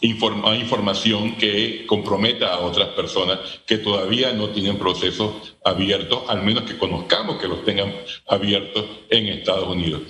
información 0.00 1.34
que 1.34 1.84
comprometa 1.86 2.54
a 2.54 2.60
otras 2.60 2.90
personas 2.90 3.40
que 3.66 3.78
todavía 3.78 4.32
no 4.32 4.50
tienen 4.50 4.78
procesos 4.78 5.56
abiertos, 5.64 6.22
al 6.28 6.44
menos 6.44 6.62
que 6.62 6.78
conozcamos 6.78 7.40
que 7.40 7.48
los 7.48 7.64
tengan 7.64 7.92
abiertos 8.28 8.84
en 9.10 9.26
Estados 9.26 9.68
Unidos. 9.68 10.02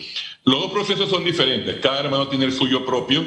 Los 0.44 0.60
dos 0.60 0.72
procesos 0.72 1.08
son 1.08 1.24
diferentes, 1.24 1.76
cada 1.76 2.00
hermano 2.00 2.28
tiene 2.28 2.44
el 2.44 2.52
suyo 2.52 2.84
propio. 2.84 3.24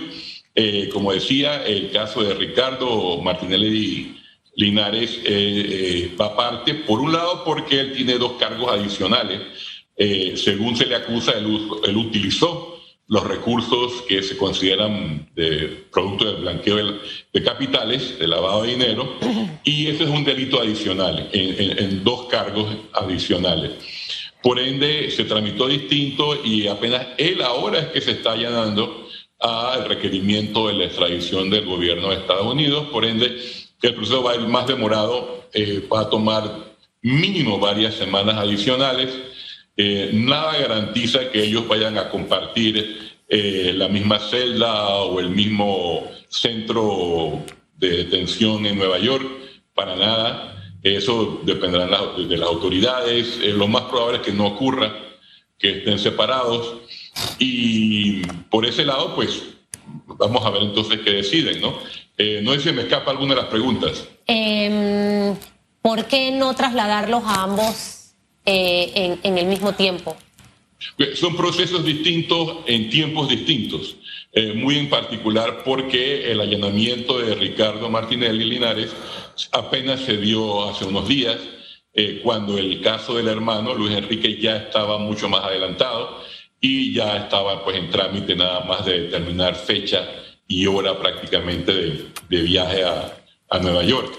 Eh, 0.54 0.90
como 0.92 1.14
decía, 1.14 1.66
el 1.66 1.92
caso 1.92 2.22
de 2.24 2.34
Ricardo 2.34 3.20
Martinelli 3.22 4.21
Linares 4.56 5.20
eh, 5.24 5.24
eh, 5.26 6.16
va 6.20 6.28
aparte, 6.28 6.74
por 6.74 7.00
un 7.00 7.14
lado 7.14 7.44
porque 7.46 7.80
él 7.80 7.94
tiene 7.94 8.18
dos 8.18 8.34
cargos 8.34 8.72
adicionales. 8.72 9.40
Eh, 9.96 10.34
según 10.36 10.76
se 10.76 10.86
le 10.86 10.96
acusa, 10.96 11.34
él, 11.34 11.98
utilizó 11.98 12.80
los 13.08 13.24
recursos 13.26 14.04
que 14.08 14.24
se 14.24 14.38
consideran 14.38 15.30
de 15.36 15.86
producto 15.92 16.26
del 16.26 16.42
blanqueo 16.42 16.78
de, 17.34 17.44
capitales, 17.44 18.18
de 18.18 18.28
lavado 18.28 18.64
de 18.64 18.70
dinero, 18.70 19.18
y 19.64 19.88
ese 19.88 20.06
es 20.06 20.10
un 20.10 20.24
delito 20.24 20.62
adicional, 20.62 21.30
en, 21.34 22.04
dos 22.04 22.28
cargos 22.28 22.74
adicionales. 22.94 23.72
Por 24.42 24.60
ende, 24.60 25.12
se 25.12 25.26
tramitó 25.26 25.68
distinto 25.68 26.40
y 26.44 26.68
apenas 26.68 27.08
él 27.18 27.42
ahora 27.42 27.80
es 27.80 27.86
que 27.88 28.02
se 28.02 28.12
está 28.12 28.32
allanando 28.32 29.08
al 29.40 29.86
requerimiento 29.86 30.68
de 30.68 30.74
la 30.74 30.86
extradición 30.86 31.50
del 31.50 31.66
gobierno 31.66 32.10
de 32.10 32.16
Estados 32.16 32.52
Unidos. 32.52 32.88
Por 32.92 33.06
ende, 33.06 33.38
que 33.82 33.88
el 33.88 33.96
proceso 33.96 34.22
va 34.22 34.34
a 34.34 34.36
ir 34.36 34.42
más 34.42 34.68
demorado, 34.68 35.46
eh, 35.54 35.86
va 35.92 36.02
a 36.02 36.10
tomar 36.10 36.76
mínimo 37.02 37.58
varias 37.60 37.96
semanas 37.96 38.38
adicionales. 38.38 39.10
Eh, 39.76 40.12
nada 40.14 40.56
garantiza 40.58 41.32
que 41.32 41.44
ellos 41.44 41.68
vayan 41.68 41.98
a 41.98 42.10
compartir 42.10 43.16
eh, 43.28 43.74
la 43.76 43.88
misma 43.88 44.20
celda 44.20 44.90
o 44.90 45.20
el 45.20 45.30
mismo 45.30 46.08
centro 46.30 47.44
de 47.78 47.90
detención 47.90 48.66
en 48.68 48.78
Nueva 48.78 49.00
York, 49.00 49.26
para 49.74 49.96
nada. 49.96 50.48
Eso 50.84 51.42
dependerá 51.44 51.88
de 52.18 52.38
las 52.38 52.48
autoridades. 52.48 53.40
lo 53.40 53.68
más 53.68 53.84
probable 53.84 54.18
es 54.18 54.24
que 54.24 54.34
no 54.34 54.48
ocurra, 54.48 54.94
que 55.58 55.80
estén 55.80 55.98
separados. 55.98 56.76
Y 57.40 58.22
por 58.50 58.66
ese 58.66 58.86
lado, 58.86 59.16
pues 59.16 59.42
vamos 60.06 60.46
a 60.46 60.52
ver 60.52 60.64
entonces 60.64 61.00
qué 61.02 61.12
deciden, 61.12 61.62
¿no? 61.62 61.78
Eh, 62.24 62.40
no 62.44 62.54
sé 62.54 62.60
si 62.60 62.72
me 62.72 62.84
escapa 62.84 63.10
alguna 63.10 63.34
de 63.34 63.42
las 63.42 63.50
preguntas. 63.50 64.08
Em, 64.28 65.36
¿Por 65.82 66.06
qué 66.06 66.30
no 66.30 66.54
trasladarlos 66.56 67.24
a 67.26 67.42
ambos 67.42 68.14
eh, 68.46 69.18
en, 69.24 69.38
el 69.40 69.48
mismo 69.48 69.74
tiempo? 69.74 70.16
Son 71.16 71.36
procesos 71.36 71.84
distintos 71.84 72.58
en 72.68 72.92
tiempos 72.92 73.28
distintos. 73.28 73.96
Eh, 74.34 74.54
muy 74.54 74.78
en 74.78 74.88
particular 74.88 75.64
porque 75.66 76.32
el 76.32 76.42
allanamiento 76.42 77.18
de 77.18 77.34
Ricardo 77.34 77.90
Martinelli 77.90 78.46
Linares 78.46 78.92
apenas 79.52 80.02
se 80.02 80.18
dio 80.18 80.70
hace 80.70 80.86
unos 80.86 81.08
días, 81.08 81.40
cuando 82.24 82.58
el 82.58 82.82
caso 82.82 83.16
del 83.16 83.28
hermano 83.28 83.74
Luis 83.74 83.98
Enrique 83.98 84.38
ya 84.40 84.58
estaba 84.58 85.00
mucho 85.00 85.28
más 85.28 85.44
adelantado 85.44 86.22
y 86.62 86.94
ya 86.94 87.18
estaba 87.18 87.64
pues 87.66 87.78
en 87.78 87.90
trámite 87.90 88.36
nada 88.36 88.62
más 88.62 88.86
de 88.86 89.02
determinar 89.02 89.56
fecha 89.56 90.08
y 90.52 90.68
hora 90.68 91.00
prácticamente 91.00 91.72
de, 92.28 92.42
viaje 92.42 92.84
a, 92.84 93.18
a, 93.50 93.60
Nueva 93.60 93.84
York. 93.84 94.14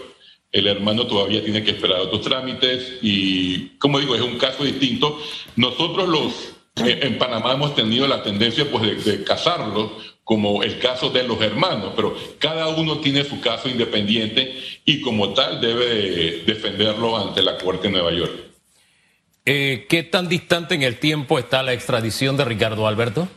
El 0.51 0.67
hermano 0.67 1.07
todavía 1.07 1.45
tiene 1.45 1.63
que 1.63 1.73
esperar 1.73 2.01
otros 2.01 2.23
trámites 2.23 2.99
y, 3.03 3.77
como 3.79 4.01
digo, 4.01 4.15
es 4.15 4.23
un 4.23 4.39
caso 4.39 4.65
distinto. 4.65 5.19
Nosotros 5.57 6.09
los 6.09 6.53
eh, 6.77 7.01
en 7.03 7.19
Panamá 7.19 7.53
hemos 7.53 7.75
tenido 7.75 8.09
la 8.09 8.23
tendencia 8.23 8.65
pues, 8.71 9.05
de, 9.05 9.23
casarlos 9.25 9.91
como 10.25 10.63
el 10.63 10.79
caso 10.79 11.11
de 11.11 11.23
los 11.25 11.39
hermanos, 11.43 11.93
pero 11.95 12.17
cada 12.39 12.69
uno 12.69 12.99
tiene 13.01 13.25
su 13.25 13.41
caso 13.41 13.69
independiente 13.69 14.57
y 14.87 15.03
como 15.03 15.35
tal 15.35 15.61
debe 15.61 16.45
defenderlo 16.47 17.19
ante 17.19 17.43
la 17.43 17.59
Corte 17.59 17.89
de 17.89 17.93
Nueva 17.93 18.13
York. 18.13 18.33
Eh, 19.45 19.87
¿Qué 19.89 20.03
tan 20.03 20.29
distante 20.29 20.75
en 20.75 20.83
el 20.83 20.99
tiempo 20.99 21.39
está 21.39 21.63
la 21.63 21.75
extradición 21.75 22.39
de 22.39 22.45
Ricardo 22.47 22.87
Alberto? 22.87 23.29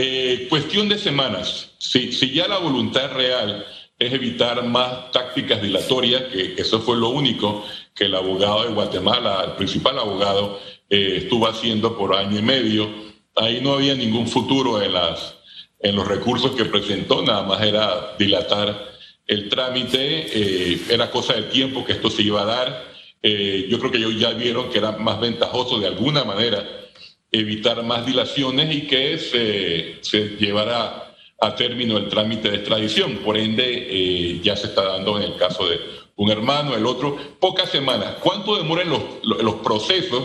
Eh, 0.00 0.46
cuestión 0.48 0.88
de 0.88 0.96
semanas. 0.96 1.70
Si, 1.78 2.12
si 2.12 2.30
ya 2.30 2.46
la 2.46 2.58
voluntad 2.58 3.10
real 3.12 3.66
es 3.98 4.12
evitar 4.12 4.62
más 4.64 5.10
tácticas 5.10 5.60
dilatorias, 5.60 6.22
que, 6.32 6.54
eso 6.56 6.80
fue 6.80 6.96
lo 6.96 7.08
único 7.08 7.64
que 7.94 8.04
el 8.04 8.14
abogado 8.14 8.62
de 8.62 8.74
Guatemala, 8.74 9.42
el 9.44 9.52
principal 9.52 9.98
abogado, 9.98 10.60
eh, 10.88 11.22
estuvo 11.22 11.48
haciendo 11.48 11.98
por 11.98 12.14
año 12.14 12.38
y 12.38 12.42
medio. 12.42 12.88
Ahí 13.34 13.60
no 13.60 13.72
había 13.72 13.96
ningún 13.96 14.28
futuro 14.28 14.80
en, 14.80 14.92
las, 14.92 15.34
en 15.80 15.96
los 15.96 16.06
recursos 16.06 16.52
que 16.52 16.64
presentó, 16.66 17.22
nada 17.22 17.42
más 17.42 17.60
era 17.62 18.14
dilatar 18.16 18.92
el 19.26 19.48
trámite, 19.48 20.26
eh, 20.32 20.80
era 20.90 21.10
cosa 21.10 21.34
de 21.34 21.42
tiempo 21.42 21.84
que 21.84 21.94
esto 21.94 22.08
se 22.08 22.22
iba 22.22 22.42
a 22.42 22.44
dar. 22.44 22.84
yo 23.20 23.78
creo 23.80 23.90
que 23.90 23.98
ellos 23.98 24.16
ya 24.16 24.30
vieron 24.30 24.70
que 24.70 24.78
era 24.78 24.92
más 24.92 25.18
ventajoso 25.18 25.80
de 25.80 25.88
alguna 25.88 26.22
manera 26.22 26.87
evitar 27.30 27.82
más 27.82 28.06
dilaciones 28.06 28.74
y 28.74 28.86
que 28.86 29.18
se, 29.18 29.98
se 30.02 30.36
llevara 30.36 31.14
a 31.40 31.54
término 31.54 31.98
el 31.98 32.08
trámite 32.08 32.50
de 32.50 32.56
extradición. 32.56 33.18
Por 33.18 33.36
ende, 33.36 33.64
eh, 33.66 34.40
ya 34.42 34.56
se 34.56 34.68
está 34.68 34.82
dando 34.84 35.16
en 35.18 35.24
el 35.24 35.36
caso 35.36 35.68
de 35.68 35.78
un 36.16 36.30
hermano, 36.30 36.74
el 36.74 36.84
otro, 36.86 37.16
pocas 37.38 37.70
semanas. 37.70 38.16
¿Cuánto 38.20 38.56
demoran 38.56 38.88
los, 38.88 39.02
los 39.22 39.54
procesos? 39.56 40.24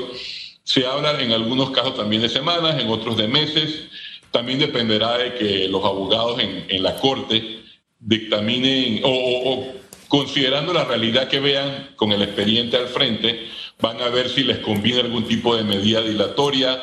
Se 0.63 0.85
habla 0.85 1.21
en 1.21 1.31
algunos 1.31 1.69
casos 1.69 1.95
también 1.95 2.21
de 2.21 2.29
semanas, 2.29 2.81
en 2.81 2.89
otros 2.89 3.17
de 3.17 3.27
meses. 3.27 3.89
También 4.31 4.57
dependerá 4.57 5.17
de 5.17 5.35
que 5.35 5.67
los 5.67 5.83
abogados 5.85 6.39
en, 6.39 6.65
en 6.67 6.81
la 6.81 6.95
corte 6.95 7.59
dictaminen 7.99 9.01
o, 9.03 9.09
o 9.09 9.73
considerando 10.07 10.73
la 10.73 10.85
realidad 10.85 11.27
que 11.27 11.39
vean 11.39 11.89
con 11.95 12.11
el 12.11 12.23
expediente 12.23 12.77
al 12.77 12.87
frente, 12.87 13.47
van 13.79 14.01
a 14.01 14.09
ver 14.09 14.29
si 14.29 14.43
les 14.43 14.59
conviene 14.59 15.01
algún 15.01 15.25
tipo 15.27 15.55
de 15.55 15.63
medida 15.63 16.01
dilatoria. 16.01 16.81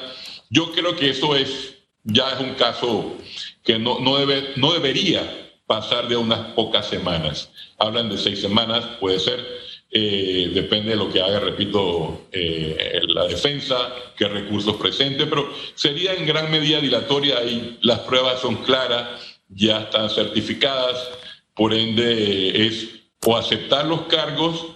Yo 0.50 0.72
creo 0.72 0.94
que 0.96 1.10
eso 1.10 1.34
es 1.34 1.76
ya 2.04 2.30
es 2.30 2.40
un 2.40 2.54
caso 2.54 3.16
que 3.62 3.78
no, 3.78 4.00
no, 4.00 4.18
debe, 4.18 4.52
no 4.56 4.72
debería 4.72 5.22
pasar 5.66 6.08
de 6.08 6.16
unas 6.16 6.52
pocas 6.54 6.88
semanas. 6.88 7.50
Hablan 7.78 8.08
de 8.08 8.18
seis 8.18 8.40
semanas, 8.40 8.84
puede 8.98 9.20
ser, 9.20 9.46
eh, 9.92 10.50
depende 10.52 10.90
de 10.90 10.96
lo 10.96 11.12
que 11.12 11.22
haga, 11.22 11.40
repito, 11.40 12.26
eh, 12.32 13.00
la 13.08 13.26
defensa, 13.26 13.94
qué 14.16 14.28
recursos 14.28 14.76
presente, 14.76 15.26
pero 15.26 15.52
sería 15.74 16.14
en 16.14 16.26
gran 16.26 16.50
medida 16.50 16.80
dilatoria 16.80 17.42
y 17.44 17.78
las 17.82 18.00
pruebas 18.00 18.40
son 18.40 18.56
claras, 18.56 19.38
ya 19.48 19.82
están 19.82 20.10
certificadas, 20.10 21.10
por 21.54 21.74
ende 21.74 22.66
es 22.66 22.88
o 23.26 23.36
aceptar 23.36 23.86
los 23.86 24.02
cargos 24.02 24.66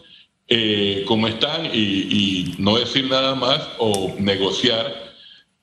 eh, 0.49 1.05
como 1.07 1.27
están 1.27 1.67
y, 1.73 2.55
no 2.59 2.77
decir 2.77 3.09
nada 3.09 3.35
más 3.35 3.67
o 3.79 4.15
negociar, 4.19 5.04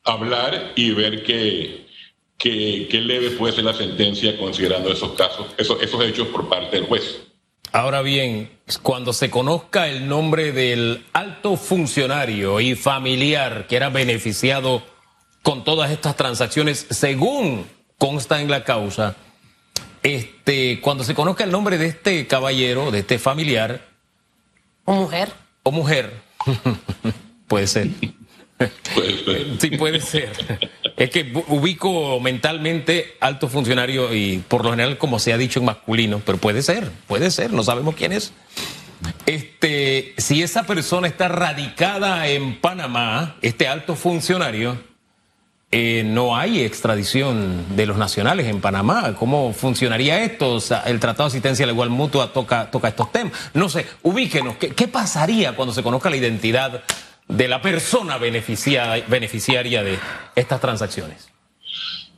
hablar 0.04 0.74
y 0.76 0.92
ver 0.92 1.24
qué, 1.24 1.88
qué, 2.38 3.02
leve 3.02 3.32
puede 3.32 3.54
ser 3.54 3.64
la 3.64 3.74
sentencia 3.74 4.38
considerando 4.38 4.92
esos 4.92 5.12
casos, 5.14 5.48
esos, 5.58 5.82
esos 5.82 6.04
hechos 6.04 6.28
por 6.30 6.50
parte 6.50 6.78
del 6.78 6.86
juez. 6.86 7.22
Ahora 7.74 8.02
bien, 8.02 8.50
cuando 8.82 9.14
se 9.14 9.30
conozca 9.30 9.88
el 9.88 10.08
nombre 10.08 10.52
del 10.52 11.06
alto 11.14 11.56
funcionario 11.56 12.60
y 12.60 12.76
familiar 12.76 13.68
que 13.68 13.78
era 13.78 13.90
beneficiado 13.90 14.84
con 15.42 15.64
todas 15.64 15.92
estas 15.92 16.18
transacciones, 16.18 16.86
según 16.90 17.66
consta 17.98 18.42
en 18.42 18.52
la 18.52 18.64
causa, 18.64 19.16
este, 20.04 20.82
cuando 20.82 21.04
se 21.04 21.14
conozca 21.14 21.44
el 21.44 21.52
nombre 21.52 21.78
de 21.78 21.88
este 21.88 22.28
caballero, 22.28 22.92
de 22.92 23.00
este 23.00 23.20
familiar. 23.20 23.88
¿O 24.86 24.94
mujer? 24.94 25.32
O 25.64 25.72
mujer. 25.72 26.12
puede 27.48 27.68
ser. 27.68 27.90
Sí, 29.60 29.72
puede 29.78 30.00
ser. 30.00 30.32
Es 30.98 31.10
que 31.10 31.32
ubico 31.48 32.20
mentalmente 32.20 33.16
alto 33.20 33.48
funcionario 33.48 34.14
y 34.14 34.44
por 34.48 34.64
lo 34.64 34.72
general, 34.72 34.98
como 34.98 35.20
se 35.20 35.34
ha 35.34 35.38
dicho 35.38 35.60
en 35.60 35.66
masculino, 35.66 36.22
pero 36.26 36.38
puede 36.38 36.62
ser, 36.62 36.92
puede 37.08 37.32
ser, 37.32 37.54
no 37.54 37.64
sabemos 37.64 37.96
quién 37.96 38.12
es. 38.12 38.34
Este, 39.26 40.14
si 40.18 40.44
esa 40.44 40.64
persona 40.64 41.08
está 41.08 41.28
radicada 41.28 42.28
en 42.28 42.60
Panamá, 42.60 43.38
este 43.42 43.68
alto 43.68 43.96
funcionario, 43.96 44.78
eh, 45.74 46.04
no 46.06 46.36
hay 46.36 46.60
extradición 46.60 47.78
de 47.78 47.86
los 47.86 47.98
nacionales 47.98 48.48
en 48.48 48.60
Panamá. 48.60 49.16
¿Cómo 49.18 49.54
funcionaría 49.54 50.22
esto? 50.22 50.58
el 50.86 51.00
Tratado 51.00 51.24
de 51.24 51.28
Asistencia 51.34 51.66
Legal 51.66 51.90
Mutua 51.90 52.34
toca, 52.34 52.70
toca 52.70 52.90
estos 52.90 53.12
temas. 53.14 53.32
No 53.54 53.70
sé, 53.70 53.86
ubíquenos, 54.02 54.58
¿qué, 54.58 54.88
pasaría 54.90 55.56
cuando 55.56 55.74
se 55.74 55.82
conozca 55.82 56.10
la 56.10 56.18
identidad 56.18 56.84
de 57.32 57.48
la 57.48 57.62
persona 57.62 58.18
beneficiaria 58.18 59.84
de 59.84 59.98
estas 60.36 60.62
transacciones? 60.62 61.30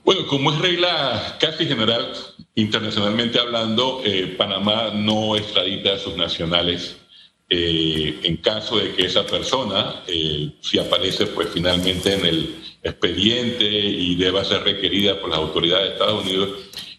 Bueno, 0.03 0.27
como 0.27 0.51
es 0.51 0.59
regla 0.59 1.37
casi 1.39 1.65
general, 1.65 2.13
internacionalmente 2.55 3.39
hablando, 3.39 4.01
eh, 4.03 4.35
Panamá 4.37 4.91
no 4.93 5.35
extradita 5.37 5.93
a 5.93 5.97
sus 5.97 6.17
nacionales 6.17 6.97
eh, 7.49 8.19
en 8.23 8.37
caso 8.37 8.77
de 8.77 8.93
que 8.93 9.05
esa 9.05 9.25
persona, 9.25 10.03
si 10.61 10.79
aparece 10.79 11.27
pues 11.27 11.49
finalmente 11.53 12.13
en 12.13 12.25
el 12.25 12.55
expediente 12.83 13.65
y 13.65 14.15
deba 14.15 14.43
ser 14.43 14.63
requerida 14.63 15.19
por 15.19 15.29
las 15.29 15.39
autoridades 15.39 15.87
de 15.87 15.93
Estados 15.93 16.23
Unidos. 16.23 16.49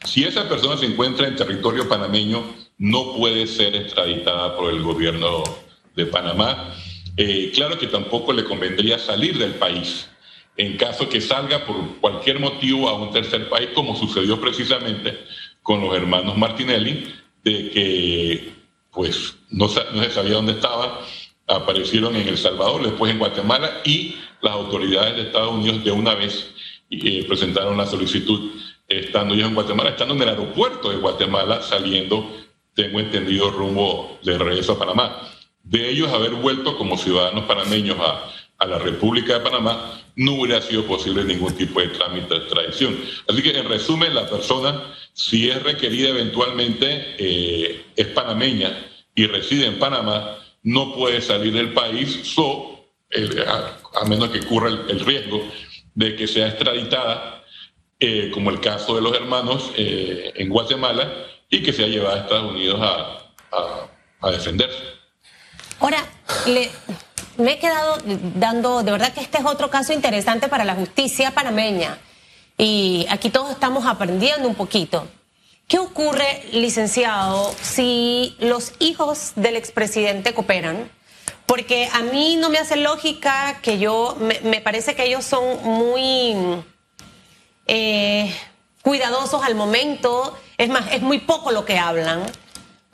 Si 0.04 0.24
esa 0.24 0.48
persona 0.48 0.76
se 0.76 0.86
encuentra 0.86 1.28
en 1.28 1.36
territorio 1.36 1.88
panameño, 1.88 2.44
no 2.78 3.14
puede 3.16 3.46
ser 3.46 3.76
extraditada 3.76 4.56
por 4.56 4.72
el 4.72 4.82
gobierno 4.82 5.42
de 5.94 6.06
Panamá. 6.06 6.74
Eh, 7.16 7.52
claro 7.54 7.78
que 7.78 7.86
tampoco 7.86 8.32
le 8.32 8.44
convendría 8.44 8.98
salir 8.98 9.38
del 9.38 9.54
país 9.54 10.08
en 10.56 10.76
caso 10.76 11.08
que 11.08 11.20
salga 11.20 11.64
por 11.64 11.96
cualquier 12.00 12.38
motivo 12.38 12.88
a 12.88 12.94
un 12.94 13.12
tercer 13.12 13.48
país, 13.48 13.70
como 13.74 13.96
sucedió 13.96 14.40
precisamente 14.40 15.18
con 15.62 15.80
los 15.80 15.94
hermanos 15.96 16.36
Martinelli, 16.36 17.12
de 17.42 17.70
que 17.70 18.52
pues 18.92 19.36
no, 19.50 19.66
no 19.66 20.02
se 20.02 20.10
sabía 20.10 20.34
dónde 20.34 20.52
estaba, 20.52 21.00
aparecieron 21.48 22.14
en 22.16 22.28
El 22.28 22.38
Salvador, 22.38 22.84
después 22.84 23.10
en 23.10 23.18
Guatemala 23.18 23.80
y 23.84 24.14
las 24.40 24.52
autoridades 24.52 25.16
de 25.16 25.22
Estados 25.22 25.52
Unidos 25.52 25.82
de 25.82 25.90
una 25.90 26.14
vez 26.14 26.54
eh, 26.90 27.24
presentaron 27.26 27.76
la 27.76 27.86
solicitud 27.86 28.52
estando 28.86 29.34
ellos 29.34 29.48
en 29.48 29.54
Guatemala, 29.54 29.90
estando 29.90 30.14
en 30.14 30.22
el 30.22 30.28
aeropuerto 30.28 30.90
de 30.90 30.96
Guatemala, 30.96 31.62
saliendo, 31.62 32.30
tengo 32.74 33.00
entendido, 33.00 33.50
rumbo 33.50 34.18
de 34.22 34.38
regreso 34.38 34.72
a 34.72 34.78
Panamá. 34.78 35.20
De 35.64 35.90
ellos 35.90 36.12
haber 36.12 36.32
vuelto 36.32 36.76
como 36.76 36.96
ciudadanos 36.96 37.44
panameños 37.44 37.98
a, 37.98 38.30
a 38.58 38.66
la 38.66 38.78
República 38.78 39.34
de 39.34 39.40
Panamá, 39.40 40.00
no 40.16 40.34
hubiera 40.34 40.60
sido 40.62 40.84
posible 40.84 41.24
ningún 41.24 41.54
tipo 41.54 41.80
de 41.80 41.88
trámite 41.88 42.34
de 42.34 42.40
extradición. 42.40 42.96
Así 43.28 43.42
que, 43.42 43.58
en 43.58 43.68
resumen, 43.68 44.14
la 44.14 44.28
persona, 44.28 44.94
si 45.12 45.50
es 45.50 45.62
requerida 45.62 46.10
eventualmente, 46.10 47.16
eh, 47.18 47.84
es 47.96 48.06
panameña 48.08 48.70
y 49.14 49.26
reside 49.26 49.66
en 49.66 49.78
Panamá, 49.78 50.38
no 50.62 50.94
puede 50.94 51.20
salir 51.20 51.52
del 51.52 51.72
país, 51.72 52.20
so, 52.22 52.86
a, 53.46 54.04
menos 54.06 54.30
que 54.30 54.40
ocurra 54.40 54.68
el, 54.68 55.00
riesgo 55.00 55.46
de 55.94 56.16
que 56.16 56.26
sea 56.26 56.48
extraditada, 56.48 57.44
eh, 58.00 58.30
como 58.32 58.50
el 58.50 58.60
caso 58.60 58.96
de 58.96 59.02
los 59.02 59.14
hermanos 59.14 59.70
eh, 59.76 60.32
en 60.34 60.48
Guatemala, 60.48 61.12
y 61.50 61.62
que 61.62 61.72
sea 61.72 61.86
llevada 61.86 62.16
a 62.16 62.20
Estados 62.20 62.52
Unidos 62.52 62.80
a, 62.80 63.20
defenderse. 64.30 64.82
Ahora, 65.84 66.02
me 67.36 67.52
he 67.52 67.58
quedado 67.58 67.98
dando, 68.36 68.82
de 68.82 68.90
verdad 68.90 69.12
que 69.12 69.20
este 69.20 69.36
es 69.36 69.44
otro 69.44 69.68
caso 69.68 69.92
interesante 69.92 70.48
para 70.48 70.64
la 70.64 70.76
justicia 70.76 71.32
panameña. 71.32 71.98
Y 72.56 73.06
aquí 73.10 73.28
todos 73.28 73.50
estamos 73.50 73.84
aprendiendo 73.84 74.48
un 74.48 74.54
poquito. 74.54 75.06
¿Qué 75.68 75.78
ocurre, 75.78 76.42
licenciado, 76.52 77.54
si 77.60 78.34
los 78.38 78.72
hijos 78.78 79.32
del 79.36 79.56
expresidente 79.56 80.32
cooperan? 80.32 80.90
Porque 81.44 81.90
a 81.92 82.00
mí 82.00 82.36
no 82.36 82.48
me 82.48 82.56
hace 82.56 82.76
lógica 82.76 83.58
que 83.60 83.78
yo, 83.78 84.16
me, 84.42 84.62
parece 84.62 84.94
que 84.94 85.04
ellos 85.04 85.26
son 85.26 85.62
muy 85.64 86.64
eh, 87.66 88.34
cuidadosos 88.80 89.44
al 89.44 89.54
momento, 89.54 90.34
es 90.56 90.70
más, 90.70 90.90
es 90.92 91.02
muy 91.02 91.18
poco 91.18 91.50
lo 91.50 91.66
que 91.66 91.78
hablan, 91.78 92.22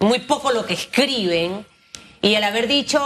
muy 0.00 0.18
poco 0.18 0.50
lo 0.50 0.66
que 0.66 0.74
escriben, 0.74 1.64
y 2.22 2.34
al 2.34 2.44
haber 2.44 2.68
dicho 2.68 3.00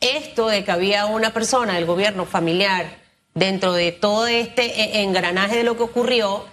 esto 0.00 0.48
de 0.48 0.64
que 0.64 0.70
había 0.70 1.06
una 1.06 1.32
persona 1.32 1.74
del 1.74 1.86
gobierno 1.86 2.26
familiar 2.26 2.98
dentro 3.34 3.72
de 3.72 3.92
todo 3.92 4.26
este 4.26 4.64
eh, 4.64 5.02
engranaje 5.02 5.56
de 5.56 5.64
lo 5.64 5.76
que 5.76 5.84
ocurrió, 5.84 6.44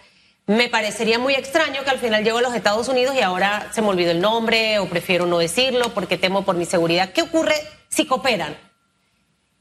me 0.48 0.70
parecería 0.70 1.18
muy 1.18 1.34
extraño 1.34 1.84
que 1.84 1.90
al 1.90 2.00
final 2.00 2.24
llegó 2.24 2.38
a 2.38 2.42
los 2.42 2.54
Estados 2.54 2.88
Unidos 2.88 3.16
y 3.16 3.22
ahora 3.22 3.70
se 3.74 3.82
me 3.82 3.90
olvidó 3.90 4.12
el 4.12 4.22
nombre 4.22 4.80
o 4.80 4.88
prefiero 4.88 5.26
no 5.26 5.40
decirlo 5.40 5.94
porque 5.94 6.18
temo 6.18 6.46
por 6.46 6.56
mi 6.56 6.66
seguridad. 6.66 7.12
¿Qué 7.12 7.24
ocurre 7.24 7.56
si 7.90 8.06
cooperan? 8.06 8.56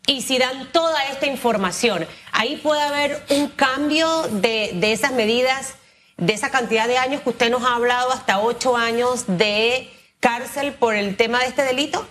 Y 0.06 0.20
si 0.20 0.36
dan 0.36 0.70
toda 0.70 1.02
esta 1.06 1.26
información, 1.26 2.06
ahí 2.32 2.56
puede 2.56 2.82
haber 2.82 3.22
un 3.30 3.48
cambio 3.48 4.24
de, 4.28 4.72
de 4.74 4.92
esas 4.92 5.12
medidas, 5.12 5.76
de 6.18 6.34
esa 6.34 6.50
cantidad 6.50 6.86
de 6.86 6.98
años 6.98 7.22
que 7.22 7.30
usted 7.30 7.50
nos 7.50 7.62
ha 7.62 7.76
hablado, 7.76 8.12
hasta 8.12 8.40
ocho 8.40 8.76
años 8.76 9.24
de 9.26 9.90
cárcel 10.20 10.74
por 10.74 10.94
el 10.94 11.16
tema 11.16 11.40
de 11.40 11.46
este 11.46 11.62
delito. 11.62 12.06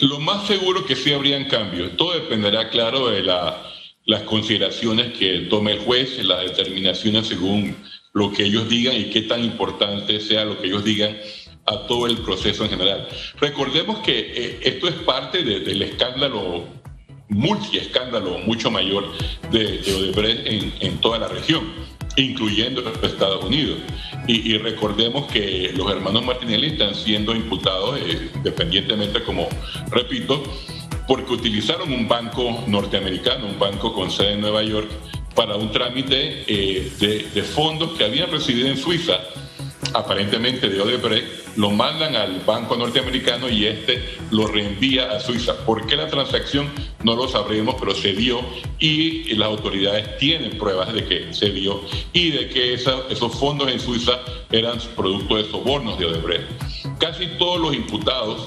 Lo 0.00 0.20
más 0.20 0.46
seguro 0.46 0.84
que 0.84 0.96
sí 0.96 1.12
habrían 1.12 1.44
cambios. 1.44 1.96
Todo 1.96 2.14
dependerá, 2.14 2.68
claro, 2.68 3.08
de 3.08 3.22
la 3.22 3.74
las 4.06 4.22
consideraciones 4.22 5.12
que 5.18 5.46
tome 5.50 5.72
el 5.72 5.78
juez, 5.80 6.22
las 6.24 6.42
determinaciones 6.42 7.26
según 7.26 7.76
lo 8.12 8.32
que 8.32 8.44
ellos 8.44 8.68
digan 8.68 8.96
y 8.96 9.04
qué 9.04 9.22
tan 9.22 9.42
importante 9.42 10.20
sea 10.20 10.44
lo 10.44 10.60
que 10.60 10.66
ellos 10.66 10.84
digan 10.84 11.16
a 11.66 11.86
todo 11.86 12.06
el 12.06 12.18
proceso 12.18 12.64
en 12.64 12.70
general. 12.70 13.08
Recordemos 13.40 14.00
que 14.00 14.18
eh, 14.18 14.58
esto 14.62 14.88
es 14.88 14.94
parte 14.94 15.42
del 15.42 15.82
escándalo, 15.82 16.66
multi-escándalo 17.28 18.38
mucho 18.40 18.70
mayor 18.70 19.10
de, 19.50 19.80
Odebrecht 19.80 20.46
en, 20.82 20.98
toda 20.98 21.18
la 21.18 21.28
región, 21.28 21.72
incluyendo 22.16 22.82
Estados 23.02 23.44
Unidos. 23.44 23.78
Y, 24.26 24.56
recordemos 24.56 25.30
que 25.30 25.72
los 25.76 25.90
hermanos 25.90 26.24
Martinelli 26.24 26.68
están 26.68 26.94
siendo 26.94 27.34
imputados, 27.34 27.98
eh, 27.98 28.30
independientemente, 28.34 29.22
como 29.22 29.48
repito, 29.90 30.42
porque 31.06 31.34
utilizaron 31.34 31.92
un 31.92 32.08
banco 32.08 32.64
norteamericano, 32.66 33.46
un 33.46 33.58
banco 33.58 33.92
con 33.92 34.10
sede 34.10 34.32
en 34.32 34.40
Nueva 34.40 34.62
York, 34.62 34.88
para 35.34 35.56
un 35.56 35.70
trámite 35.70 36.44
eh, 36.46 36.90
de, 37.34 37.42
fondos 37.42 37.92
que 37.98 38.04
habían 38.04 38.30
recibido 38.30 38.68
en 38.68 38.78
Suiza, 38.78 39.18
aparentemente 39.92 40.70
de 40.70 40.80
Odebrecht, 40.80 41.43
lo 41.56 41.70
mandan 41.70 42.16
al 42.16 42.40
banco 42.40 42.76
norteamericano 42.76 43.48
y 43.48 43.66
este 43.66 44.02
lo 44.30 44.46
reenvía 44.46 45.10
a 45.10 45.20
Suiza. 45.20 45.56
¿Por 45.64 45.86
qué 45.86 45.96
la 45.96 46.08
transacción? 46.08 46.68
No 47.02 47.14
lo 47.14 47.28
sabremos, 47.28 47.76
pero 47.78 47.94
se 47.94 48.12
dio 48.12 48.40
y 48.78 49.34
las 49.34 49.48
autoridades 49.48 50.18
tienen 50.18 50.58
pruebas 50.58 50.92
de 50.92 51.04
que 51.04 51.32
se 51.32 51.50
dio 51.50 51.80
y 52.12 52.30
de 52.30 52.48
que 52.48 52.74
esos 52.74 53.34
fondos 53.38 53.70
en 53.70 53.80
Suiza 53.80 54.20
eran 54.50 54.78
producto 54.96 55.36
de 55.36 55.44
sobornos 55.44 55.98
de 55.98 56.06
Odebrecht. 56.06 56.48
Casi 56.98 57.26
todos 57.38 57.60
los 57.60 57.74
imputados 57.74 58.46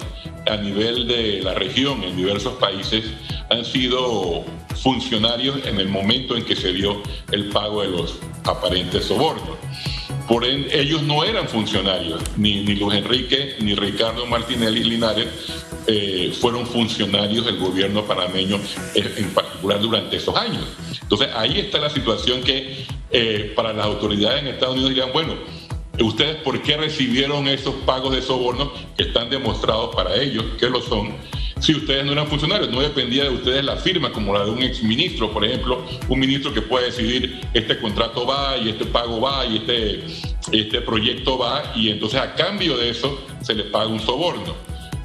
a 0.50 0.58
nivel 0.58 1.08
de 1.08 1.41
la 1.41 1.54
región 1.54 2.04
en 2.04 2.15
diversos 2.15 2.54
países 2.54 3.04
han 3.50 3.65
sido 3.65 4.43
funcionarios 4.82 5.65
en 5.65 5.80
el 5.80 5.89
momento 5.89 6.36
en 6.36 6.46
que 6.46 6.56
se 6.56 6.74
dio 6.74 7.02
el 7.32 7.50
pago 7.50 7.82
de 7.82 7.89
los 7.89 8.20
aparentes 8.43 9.06
sobornos. 9.06 9.58
Por 10.27 10.45
ende, 10.45 10.79
ellos 10.79 11.01
no 11.03 11.23
eran 11.23 11.47
funcionarios, 11.47 12.21
ni, 12.35 12.63
ni 12.63 12.75
Luis 12.75 12.97
Enrique 12.97 13.55
ni 13.59 13.75
Ricardo 13.75 14.25
Martinelli 14.25 14.83
Linares 14.83 15.27
eh, 15.87 16.33
fueron 16.37 16.67
funcionarios 16.67 17.45
del 17.45 17.57
gobierno 17.57 18.03
panameño, 18.03 18.59
en 18.93 19.29
particular 19.29 19.79
durante 19.79 20.17
esos 20.17 20.35
años. 20.35 20.65
Entonces 21.01 21.29
ahí 21.33 21.59
está 21.59 21.79
la 21.79 21.89
situación 21.89 22.41
que 22.41 22.85
eh, 23.09 23.53
para 23.55 23.71
las 23.71 23.85
autoridades 23.85 24.41
en 24.41 24.47
Estados 24.47 24.73
Unidos 24.73 24.89
dirían, 24.89 25.13
bueno, 25.13 25.35
¿ustedes 26.01 26.35
por 26.37 26.61
qué 26.61 26.75
recibieron 26.75 27.47
esos 27.47 27.73
pagos 27.85 28.13
de 28.13 28.21
sobornos 28.21 28.69
que 28.97 29.03
están 29.03 29.29
demostrados 29.29 29.95
para 29.95 30.13
ellos, 30.21 30.43
que 30.59 30.69
lo 30.69 30.81
son? 30.81 31.15
Si 31.60 31.74
ustedes 31.74 32.06
no 32.06 32.12
eran 32.12 32.28
funcionarios, 32.28 32.70
no 32.70 32.82
dependía 32.82 33.24
de 33.24 33.30
ustedes 33.32 33.63
la 33.63 33.78
firma, 33.78 34.12
como 34.12 34.34
la 34.34 34.46
de 34.46 34.52
un 34.52 34.62
exministro, 34.62 35.32
por 35.32 35.43
ejemplo, 35.43 35.84
un 36.08 36.20
ministro 36.20 36.54
que 36.54 36.62
puede 36.62 36.86
decidir 36.86 37.41
este 37.54 37.78
contrato 37.80 38.26
va 38.26 38.58
y 38.58 38.70
este 38.70 38.86
pago 38.86 39.20
va 39.20 39.46
y 39.46 39.58
este, 39.58 40.04
este 40.52 40.82
proyecto 40.82 41.38
va, 41.38 41.74
y 41.76 41.89
entonces 41.89 42.20
a 42.20 42.36
cambio 42.36 42.78
de 42.78 42.89
eso 42.89 43.26
se 43.41 43.56
les 43.56 43.67
paga 43.67 43.88
un 43.88 44.00
soborno. 44.00 44.56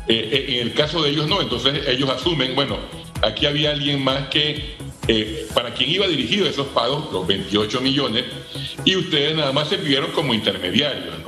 Eh, 0.08 0.28
eh, 0.32 0.60
en 0.60 0.68
el 0.68 0.74
caso 0.74 1.02
de 1.02 1.10
ellos 1.10 1.26
no, 1.26 1.40
entonces 1.40 1.86
ellos 1.88 2.10
asumen, 2.10 2.54
bueno, 2.54 2.76
aquí 3.22 3.46
había 3.46 3.70
alguien 3.70 4.02
más 4.02 4.28
que 4.28 4.74
eh, 5.08 5.48
para 5.54 5.72
quien 5.72 5.90
iba 5.90 6.06
dirigido 6.06 6.46
esos 6.46 6.66
pagos, 6.68 7.12
los 7.12 7.26
28 7.26 7.80
millones, 7.80 8.24
y 8.84 8.96
ustedes 8.96 9.34
nada 9.36 9.52
más 9.52 9.68
se 9.68 9.76
vieron 9.76 10.10
como 10.10 10.34
intermediarios. 10.34 11.21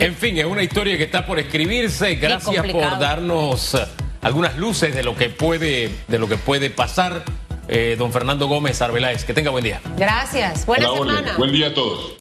En 0.00 0.14
fin, 0.14 0.38
es 0.38 0.44
una 0.44 0.62
historia 0.62 0.96
que 0.96 1.04
está 1.04 1.26
por 1.26 1.38
escribirse. 1.38 2.14
Gracias 2.16 2.66
por 2.66 2.98
darnos 2.98 3.76
algunas 4.22 4.56
luces 4.56 4.94
de 4.94 5.02
lo 5.02 5.14
que 5.16 5.28
puede, 5.28 5.90
de 6.08 6.18
lo 6.18 6.28
que 6.28 6.36
puede 6.36 6.70
pasar. 6.70 7.24
don 7.98 8.12
Fernando 8.12 8.46
Gómez 8.46 8.80
Arbeláez, 8.80 9.24
que 9.24 9.34
tenga 9.34 9.50
buen 9.50 9.64
día. 9.64 9.80
Gracias. 9.96 10.64
Buena 10.64 10.90
semana. 10.90 11.34
Buen 11.36 11.52
día 11.52 11.68
a 11.68 11.74
todos. 11.74 12.14